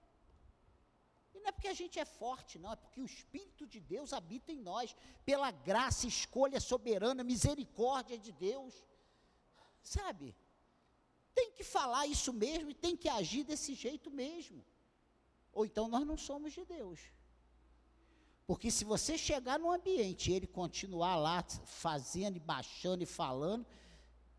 E 1.34 1.40
não 1.40 1.48
é 1.48 1.52
porque 1.52 1.68
a 1.68 1.74
gente 1.74 1.98
é 1.98 2.04
forte, 2.06 2.58
não, 2.58 2.72
é 2.72 2.76
porque 2.76 2.98
o 2.98 3.04
Espírito 3.04 3.66
de 3.66 3.78
Deus 3.78 4.14
habita 4.14 4.50
em 4.50 4.58
nós, 4.58 4.96
pela 5.22 5.50
graça, 5.50 6.06
escolha 6.06 6.58
soberana, 6.60 7.22
misericórdia 7.22 8.18
de 8.18 8.32
Deus. 8.32 8.74
Sabe? 9.82 10.34
Tem 11.39 11.51
que 11.57 11.64
falar 11.76 12.05
isso 12.07 12.32
mesmo 12.32 12.70
e 12.70 12.74
tem 12.84 12.97
que 13.03 13.09
agir 13.20 13.45
desse 13.51 13.72
jeito 13.74 14.11
mesmo. 14.22 14.64
ou 15.59 15.64
então 15.68 15.84
nós 15.89 16.05
não 16.11 16.18
somos 16.28 16.53
de 16.53 16.64
Deus. 16.76 17.01
Porque 18.49 18.68
se 18.76 18.84
você 18.93 19.12
chegar 19.28 19.59
no 19.59 19.70
ambiente 19.76 20.30
e 20.30 20.34
ele 20.34 20.47
continuar 20.47 21.16
lá 21.16 21.39
fazendo 21.84 22.37
e 22.37 22.41
baixando 22.53 23.03
e 23.03 23.07
falando, 23.20 23.66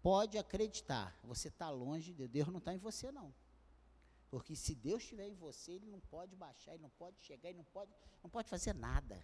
pode 0.02 0.38
acreditar, 0.38 1.08
você 1.32 1.48
está 1.50 1.70
longe 1.70 2.12
de 2.12 2.18
Deus. 2.20 2.30
Deus 2.30 2.48
não 2.50 2.60
está 2.60 2.74
em 2.74 2.84
você, 2.90 3.12
não. 3.12 3.30
Porque 4.32 4.56
se 4.56 4.74
Deus 4.88 5.02
estiver 5.04 5.28
em 5.28 5.36
você, 5.36 5.74
ele 5.74 5.90
não 5.96 6.00
pode 6.00 6.36
baixar, 6.36 6.74
ele 6.74 6.84
não 6.84 6.94
pode 7.02 7.20
chegar, 7.28 7.50
ele 7.50 7.58
não 7.58 7.70
pode, 7.78 7.92
não 8.24 8.30
pode 8.30 8.48
fazer 8.56 8.74
nada. 8.74 9.18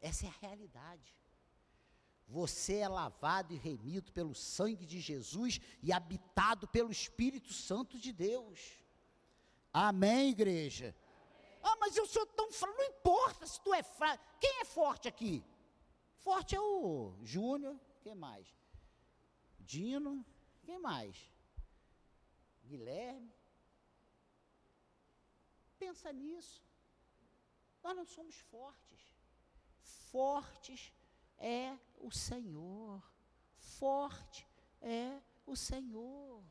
Essa 0.00 0.26
é 0.26 0.28
a 0.28 0.38
realidade. 0.46 1.10
Você 2.26 2.76
é 2.76 2.88
lavado 2.88 3.52
e 3.52 3.56
remido 3.56 4.12
pelo 4.12 4.34
sangue 4.34 4.86
de 4.86 4.98
Jesus 5.00 5.60
e 5.82 5.92
habitado 5.92 6.66
pelo 6.66 6.90
Espírito 6.90 7.52
Santo 7.52 7.98
de 7.98 8.12
Deus. 8.12 8.58
Amém, 9.72 10.30
igreja? 10.30 10.94
Ah, 11.62 11.76
mas 11.76 11.96
eu 11.96 12.06
sou 12.06 12.26
tão 12.26 12.50
fraco. 12.52 12.76
Não 12.76 12.84
importa 12.84 13.46
se 13.46 13.60
tu 13.60 13.72
é 13.74 13.82
fraco. 13.82 14.24
Quem 14.40 14.60
é 14.60 14.64
forte 14.64 15.08
aqui? 15.08 15.44
Forte 16.18 16.54
é 16.54 16.60
o 16.60 17.14
Júnior. 17.22 17.78
Quem 18.02 18.14
mais? 18.14 18.46
Dino. 19.58 20.24
Quem 20.62 20.78
mais? 20.78 21.16
Guilherme. 22.64 23.32
Pensa 25.78 26.12
nisso. 26.12 26.62
Nós 27.82 27.96
não 27.96 28.06
somos 28.06 28.36
fortes. 28.36 29.00
Fortes 30.10 30.92
é 31.44 31.78
o 32.00 32.10
Senhor. 32.10 33.02
Forte 33.56 34.46
é 34.80 35.20
o 35.46 35.54
Senhor. 35.54 36.42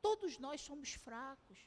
Todos 0.00 0.38
nós 0.38 0.60
somos 0.60 0.94
fracos 0.94 1.58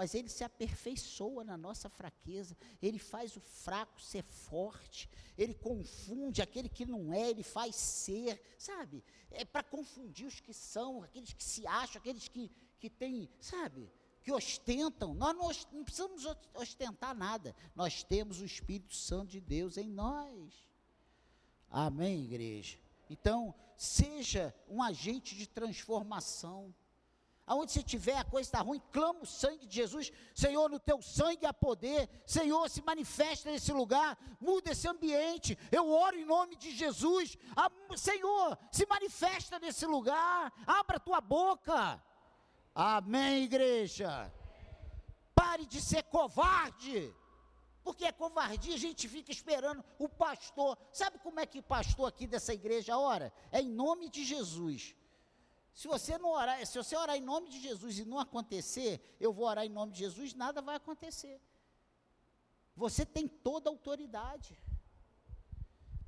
mas 0.00 0.14
ele 0.14 0.30
se 0.30 0.42
aperfeiçoa 0.42 1.44
na 1.44 1.58
nossa 1.58 1.88
fraqueza, 1.90 2.56
ele 2.80 2.98
faz 2.98 3.36
o 3.36 3.40
fraco 3.40 4.00
ser 4.00 4.22
forte, 4.22 5.10
ele 5.36 5.52
confunde 5.52 6.40
aquele 6.40 6.70
que 6.70 6.86
não 6.86 7.12
é, 7.12 7.28
ele 7.28 7.42
faz 7.42 7.76
ser, 7.76 8.40
sabe? 8.58 9.04
É 9.30 9.44
para 9.44 9.62
confundir 9.62 10.26
os 10.26 10.40
que 10.40 10.54
são, 10.54 11.02
aqueles 11.02 11.34
que 11.34 11.44
se 11.44 11.66
acham, 11.66 12.00
aqueles 12.00 12.28
que, 12.28 12.50
que 12.78 12.88
têm, 12.88 13.28
sabe? 13.40 13.90
Que 14.22 14.32
ostentam. 14.32 15.12
Nós 15.12 15.36
não, 15.36 15.78
não 15.78 15.84
precisamos 15.84 16.24
ostentar 16.54 17.14
nada, 17.14 17.54
nós 17.74 18.02
temos 18.02 18.40
o 18.40 18.44
Espírito 18.46 18.94
Santo 18.94 19.32
de 19.32 19.40
Deus 19.40 19.76
em 19.76 19.88
nós. 19.88 20.69
Amém, 21.70 22.24
igreja? 22.24 22.78
Então, 23.08 23.54
seja 23.76 24.54
um 24.68 24.82
agente 24.82 25.36
de 25.36 25.46
transformação. 25.46 26.74
Aonde 27.46 27.72
você 27.72 27.80
estiver, 27.80 28.16
a 28.16 28.24
coisa 28.24 28.48
está 28.48 28.60
ruim, 28.60 28.80
clama 28.92 29.20
o 29.22 29.26
sangue 29.26 29.66
de 29.66 29.74
Jesus, 29.74 30.12
Senhor, 30.34 30.68
no 30.70 30.78
teu 30.78 31.02
sangue 31.02 31.46
há 31.46 31.52
poder, 31.52 32.08
Senhor, 32.24 32.68
se 32.68 32.80
manifesta 32.82 33.50
nesse 33.50 33.72
lugar, 33.72 34.16
muda 34.40 34.70
esse 34.70 34.86
ambiente, 34.86 35.58
eu 35.72 35.90
oro 35.90 36.16
em 36.16 36.24
nome 36.24 36.54
de 36.54 36.70
Jesus, 36.70 37.36
ah, 37.56 37.68
Senhor, 37.96 38.56
se 38.70 38.86
manifesta 38.86 39.58
nesse 39.58 39.84
lugar, 39.84 40.52
abra 40.64 40.98
a 40.98 41.00
tua 41.00 41.20
boca, 41.20 42.00
amém, 42.72 43.42
igreja, 43.42 44.32
pare 45.34 45.66
de 45.66 45.80
ser 45.80 46.04
covarde, 46.04 47.12
porque 47.90 48.04
é 48.04 48.12
covardia, 48.12 48.76
a 48.76 48.78
gente 48.78 49.08
fica 49.08 49.32
esperando 49.32 49.84
o 49.98 50.08
pastor, 50.08 50.78
sabe 50.92 51.18
como 51.18 51.40
é 51.40 51.44
que 51.44 51.60
pastor 51.60 52.06
aqui 52.06 52.24
dessa 52.24 52.54
igreja 52.54 52.96
ora? 52.96 53.32
É 53.50 53.60
em 53.60 53.68
nome 53.68 54.08
de 54.08 54.24
Jesus, 54.24 54.94
se 55.74 55.88
você 55.88 56.16
não 56.16 56.30
orar, 56.30 56.64
se 56.64 56.78
você 56.78 56.94
orar 56.96 57.16
em 57.16 57.20
nome 57.20 57.48
de 57.48 57.60
Jesus 57.60 57.98
e 57.98 58.04
não 58.04 58.20
acontecer, 58.20 59.16
eu 59.18 59.32
vou 59.32 59.44
orar 59.44 59.64
em 59.66 59.68
nome 59.68 59.92
de 59.92 59.98
Jesus, 59.98 60.34
nada 60.34 60.62
vai 60.62 60.76
acontecer. 60.76 61.40
Você 62.76 63.04
tem 63.04 63.26
toda 63.26 63.68
a 63.68 63.72
autoridade. 63.72 64.56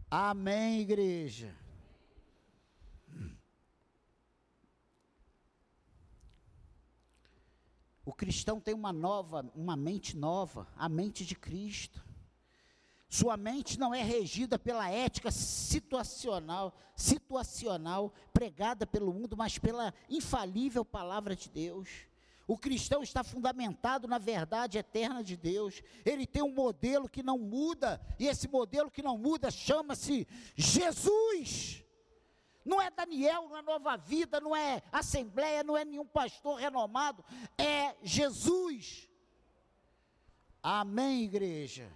Amém, 0.08 0.82
igreja. 0.82 1.52
O 8.04 8.12
cristão 8.12 8.60
tem 8.60 8.74
uma 8.74 8.92
nova, 8.92 9.50
uma 9.54 9.76
mente 9.76 10.16
nova, 10.16 10.66
a 10.76 10.88
mente 10.88 11.24
de 11.24 11.34
Cristo. 11.34 12.02
Sua 13.08 13.36
mente 13.36 13.78
não 13.78 13.94
é 13.94 14.02
regida 14.02 14.58
pela 14.58 14.90
ética 14.90 15.30
situacional, 15.30 16.74
situacional 16.96 18.12
pregada 18.32 18.86
pelo 18.86 19.12
mundo, 19.12 19.36
mas 19.36 19.58
pela 19.58 19.92
infalível 20.08 20.84
palavra 20.84 21.36
de 21.36 21.48
Deus. 21.48 21.88
O 22.46 22.58
cristão 22.58 23.02
está 23.02 23.22
fundamentado 23.22 24.08
na 24.08 24.18
verdade 24.18 24.78
eterna 24.78 25.22
de 25.22 25.36
Deus. 25.36 25.82
Ele 26.04 26.26
tem 26.26 26.42
um 26.42 26.52
modelo 26.52 27.08
que 27.08 27.22
não 27.22 27.38
muda, 27.38 28.00
e 28.18 28.26
esse 28.26 28.48
modelo 28.48 28.90
que 28.90 29.02
não 29.02 29.16
muda 29.16 29.50
chama-se 29.50 30.26
Jesus. 30.56 31.84
Não 32.64 32.80
é 32.80 32.90
Daniel, 32.90 33.48
não 33.48 33.56
é 33.56 33.62
Nova 33.62 33.96
Vida, 33.96 34.40
não 34.40 34.54
é 34.54 34.82
Assembleia, 34.92 35.62
não 35.64 35.76
é 35.76 35.84
nenhum 35.84 36.06
pastor 36.06 36.58
renomado, 36.58 37.24
é 37.58 37.96
Jesus. 38.02 39.08
Amém, 40.62 41.24
igreja. 41.24 41.90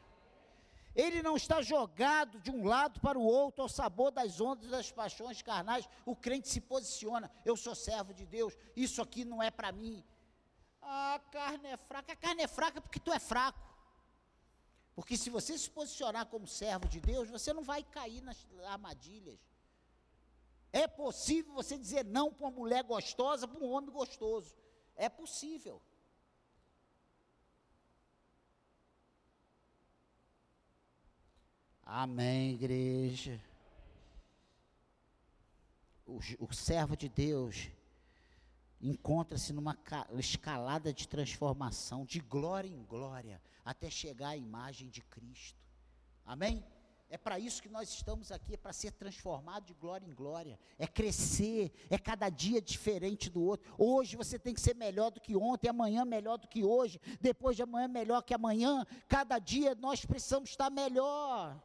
Ele 0.95 1.23
não 1.23 1.37
está 1.37 1.61
jogado 1.61 2.41
de 2.41 2.51
um 2.51 2.65
lado 2.65 2.99
para 3.01 3.19
o 3.19 3.23
outro 3.23 3.63
ao 3.63 3.69
sabor 3.69 4.11
das 4.11 4.41
ondas 4.41 4.71
das 4.71 4.91
paixões 4.91 5.43
carnais. 5.43 5.87
O 6.07 6.17
crente 6.17 6.49
se 6.49 6.61
posiciona: 6.61 7.31
eu 7.45 7.55
sou 7.55 7.75
servo 7.75 8.15
de 8.15 8.25
Deus, 8.25 8.57
isso 8.75 9.03
aqui 9.03 9.25
não 9.25 9.43
é 9.43 9.51
para 9.51 9.71
mim. 9.71 10.03
A 10.81 11.21
carne 11.31 11.69
é 11.69 11.77
fraca, 11.77 12.13
a 12.13 12.17
carne 12.17 12.43
é 12.43 12.49
fraca 12.49 12.81
porque 12.81 12.99
tu 12.99 13.13
é 13.13 13.19
fraco. 13.19 13.61
Porque 14.95 15.19
se 15.19 15.29
você 15.29 15.59
se 15.59 15.71
posicionar 15.71 16.25
como 16.27 16.47
servo 16.47 16.89
de 16.89 16.99
Deus, 16.99 17.29
você 17.29 17.53
não 17.53 17.63
vai 17.63 17.85
cair 17.85 18.23
nas 18.23 18.47
armadilhas. 18.67 19.39
É 20.77 20.87
possível 20.87 21.55
você 21.55 21.79
dizer 21.79 22.05
não 22.05 22.31
para 22.31 22.49
uma 22.49 22.51
mulher 22.51 22.85
gostosa, 22.85 23.49
para 23.49 23.65
um 23.65 23.71
homem 23.71 23.91
gostoso. 23.91 24.55
É 24.95 25.09
possível. 25.09 25.81
Amém, 31.83 32.53
igreja. 32.53 33.43
O, 36.05 36.19
o 36.41 36.53
servo 36.53 36.95
de 36.95 37.09
Deus 37.09 37.71
encontra-se 38.79 39.55
numa 39.55 39.79
escalada 40.19 40.93
de 40.93 41.09
transformação, 41.09 42.05
de 42.05 42.21
glória 42.21 42.69
em 42.69 42.85
glória, 42.85 43.41
até 43.65 43.89
chegar 43.89 44.29
à 44.29 44.37
imagem 44.37 44.91
de 44.91 45.01
Cristo. 45.01 45.59
Amém? 46.23 46.63
É 47.09 47.17
para 47.17 47.39
isso 47.39 47.63
que 47.63 47.69
nós 47.69 47.89
estamos 47.89 48.33
aqui, 48.33 48.55
é 48.55 48.57
para 48.57 48.73
ser 48.73 48.91
transformado 48.91 49.67
de 49.67 49.75
glória 49.75 50.05
em 50.05 50.13
glória, 50.13 50.59
é 50.77 50.89
crescer, 50.89 51.73
é 51.89 51.97
cada 51.97 52.29
dia 52.29 52.61
diferente 52.61 53.31
do 53.31 53.41
outro. 53.43 53.73
Hoje 53.79 54.17
você 54.17 54.39
tem 54.39 54.53
que 54.53 54.61
ser 54.61 54.75
melhor 54.75 55.11
do 55.13 55.21
que 55.21 55.37
ontem, 55.37 55.69
amanhã 55.69 56.05
melhor 56.05 56.37
do 56.37 56.49
que 56.49 56.65
hoje, 56.65 57.01
depois 57.21 57.55
de 57.55 57.63
amanhã 57.63 57.87
melhor 57.87 58.23
que 58.23 58.35
amanhã. 58.35 58.85
Cada 59.07 59.39
dia 59.39 59.75
nós 59.77 60.05
precisamos 60.05 60.51
estar 60.51 60.69
melhor. 60.69 61.63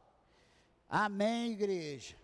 Amém, 0.88 1.52
igreja. 1.52 2.16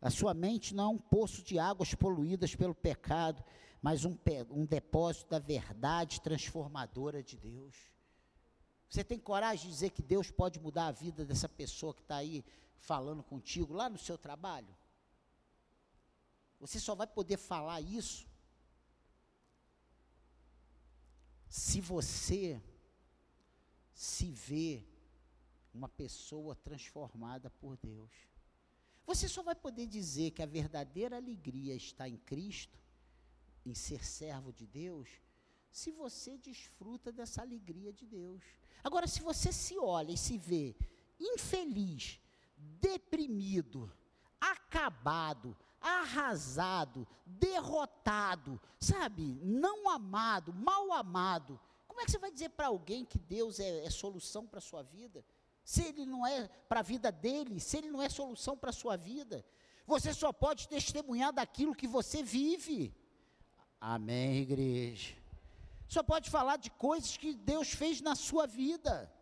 A 0.00 0.08
sua 0.08 0.32
mente 0.32 0.74
não 0.74 0.84
é 0.84 0.88
um 0.94 0.98
poço 0.98 1.42
de 1.42 1.58
águas 1.58 1.94
poluídas 1.94 2.54
pelo 2.54 2.74
pecado, 2.74 3.44
mas 3.82 4.06
um, 4.06 4.16
um 4.50 4.64
depósito 4.64 5.28
da 5.28 5.38
verdade 5.38 6.22
transformadora 6.22 7.22
de 7.22 7.36
Deus. 7.36 7.76
Você 8.90 9.04
tem 9.04 9.20
coragem 9.20 9.66
de 9.66 9.72
dizer 9.72 9.90
que 9.90 10.02
Deus 10.02 10.32
pode 10.32 10.58
mudar 10.58 10.88
a 10.88 10.92
vida 10.92 11.24
dessa 11.24 11.48
pessoa 11.48 11.94
que 11.94 12.00
está 12.00 12.16
aí 12.16 12.44
falando 12.76 13.22
contigo 13.22 13.72
lá 13.72 13.88
no 13.88 13.96
seu 13.96 14.18
trabalho? 14.18 14.76
Você 16.58 16.80
só 16.80 16.96
vai 16.96 17.06
poder 17.06 17.36
falar 17.36 17.80
isso 17.80 18.28
se 21.48 21.80
você 21.80 22.60
se 23.94 24.32
vê 24.32 24.84
uma 25.72 25.88
pessoa 25.88 26.56
transformada 26.56 27.48
por 27.48 27.76
Deus. 27.76 28.10
Você 29.06 29.28
só 29.28 29.40
vai 29.40 29.54
poder 29.54 29.86
dizer 29.86 30.32
que 30.32 30.42
a 30.42 30.46
verdadeira 30.46 31.16
alegria 31.16 31.76
está 31.76 32.08
em 32.08 32.16
Cristo, 32.16 32.76
em 33.64 33.74
ser 33.74 34.04
servo 34.04 34.52
de 34.52 34.66
Deus, 34.66 35.08
se 35.70 35.90
você 35.90 36.36
desfruta 36.38 37.12
dessa 37.12 37.42
alegria 37.42 37.92
de 37.92 38.06
Deus. 38.06 38.42
Agora, 38.82 39.06
se 39.06 39.22
você 39.22 39.52
se 39.52 39.78
olha 39.78 40.12
e 40.12 40.16
se 40.16 40.36
vê 40.36 40.74
infeliz, 41.18 42.18
deprimido, 42.56 43.92
acabado, 44.40 45.56
arrasado, 45.80 47.06
derrotado, 47.24 48.60
sabe, 48.78 49.38
não 49.42 49.88
amado, 49.88 50.52
mal 50.52 50.92
amado, 50.92 51.60
como 51.86 52.00
é 52.00 52.04
que 52.04 52.10
você 52.10 52.18
vai 52.18 52.30
dizer 52.30 52.50
para 52.50 52.68
alguém 52.68 53.04
que 53.04 53.18
Deus 53.18 53.60
é, 53.60 53.84
é 53.84 53.90
solução 53.90 54.46
para 54.46 54.58
a 54.58 54.62
sua 54.62 54.82
vida? 54.82 55.24
Se 55.62 55.82
Ele 55.82 56.06
não 56.06 56.26
é 56.26 56.48
para 56.68 56.80
a 56.80 56.82
vida 56.82 57.12
dele, 57.12 57.60
se 57.60 57.76
Ele 57.76 57.90
não 57.90 58.00
é 58.00 58.08
solução 58.08 58.56
para 58.56 58.70
a 58.70 58.72
sua 58.72 58.96
vida, 58.96 59.44
você 59.86 60.14
só 60.14 60.32
pode 60.32 60.68
testemunhar 60.68 61.32
daquilo 61.32 61.74
que 61.74 61.86
você 61.86 62.22
vive. 62.22 62.94
Amém, 63.80 64.38
igreja. 64.38 65.19
Só 65.90 66.04
pode 66.04 66.30
falar 66.30 66.56
de 66.56 66.70
coisas 66.70 67.16
que 67.16 67.34
Deus 67.34 67.72
fez 67.72 68.00
na 68.00 68.14
sua 68.14 68.46
vida. 68.46 69.12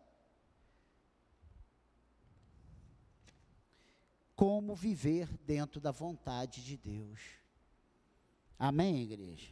Como 4.35 4.75
viver 4.75 5.27
dentro 5.39 5.81
da 5.81 5.89
vontade 5.89 6.63
de 6.63 6.77
Deus. 6.77 7.21
Amém, 8.55 9.01
igreja? 9.01 9.51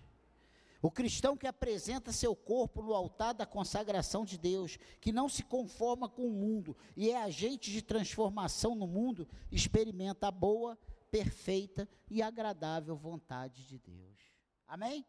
O 0.79 0.91
cristão 0.91 1.35
que 1.35 1.47
apresenta 1.47 2.11
seu 2.11 2.35
corpo 2.35 2.83
no 2.83 2.93
altar 2.93 3.33
da 3.33 3.47
consagração 3.47 4.23
de 4.23 4.37
Deus, 4.37 4.77
que 5.01 5.11
não 5.11 5.27
se 5.27 5.41
conforma 5.41 6.07
com 6.07 6.27
o 6.27 6.31
mundo 6.31 6.77
e 6.95 7.09
é 7.09 7.17
agente 7.17 7.71
de 7.71 7.81
transformação 7.81 8.75
no 8.75 8.85
mundo, 8.85 9.27
experimenta 9.51 10.27
a 10.27 10.31
boa, 10.31 10.77
perfeita 11.09 11.89
e 12.11 12.21
agradável 12.21 12.95
vontade 12.95 13.65
de 13.65 13.79
Deus. 13.79 14.19
Amém? 14.67 15.03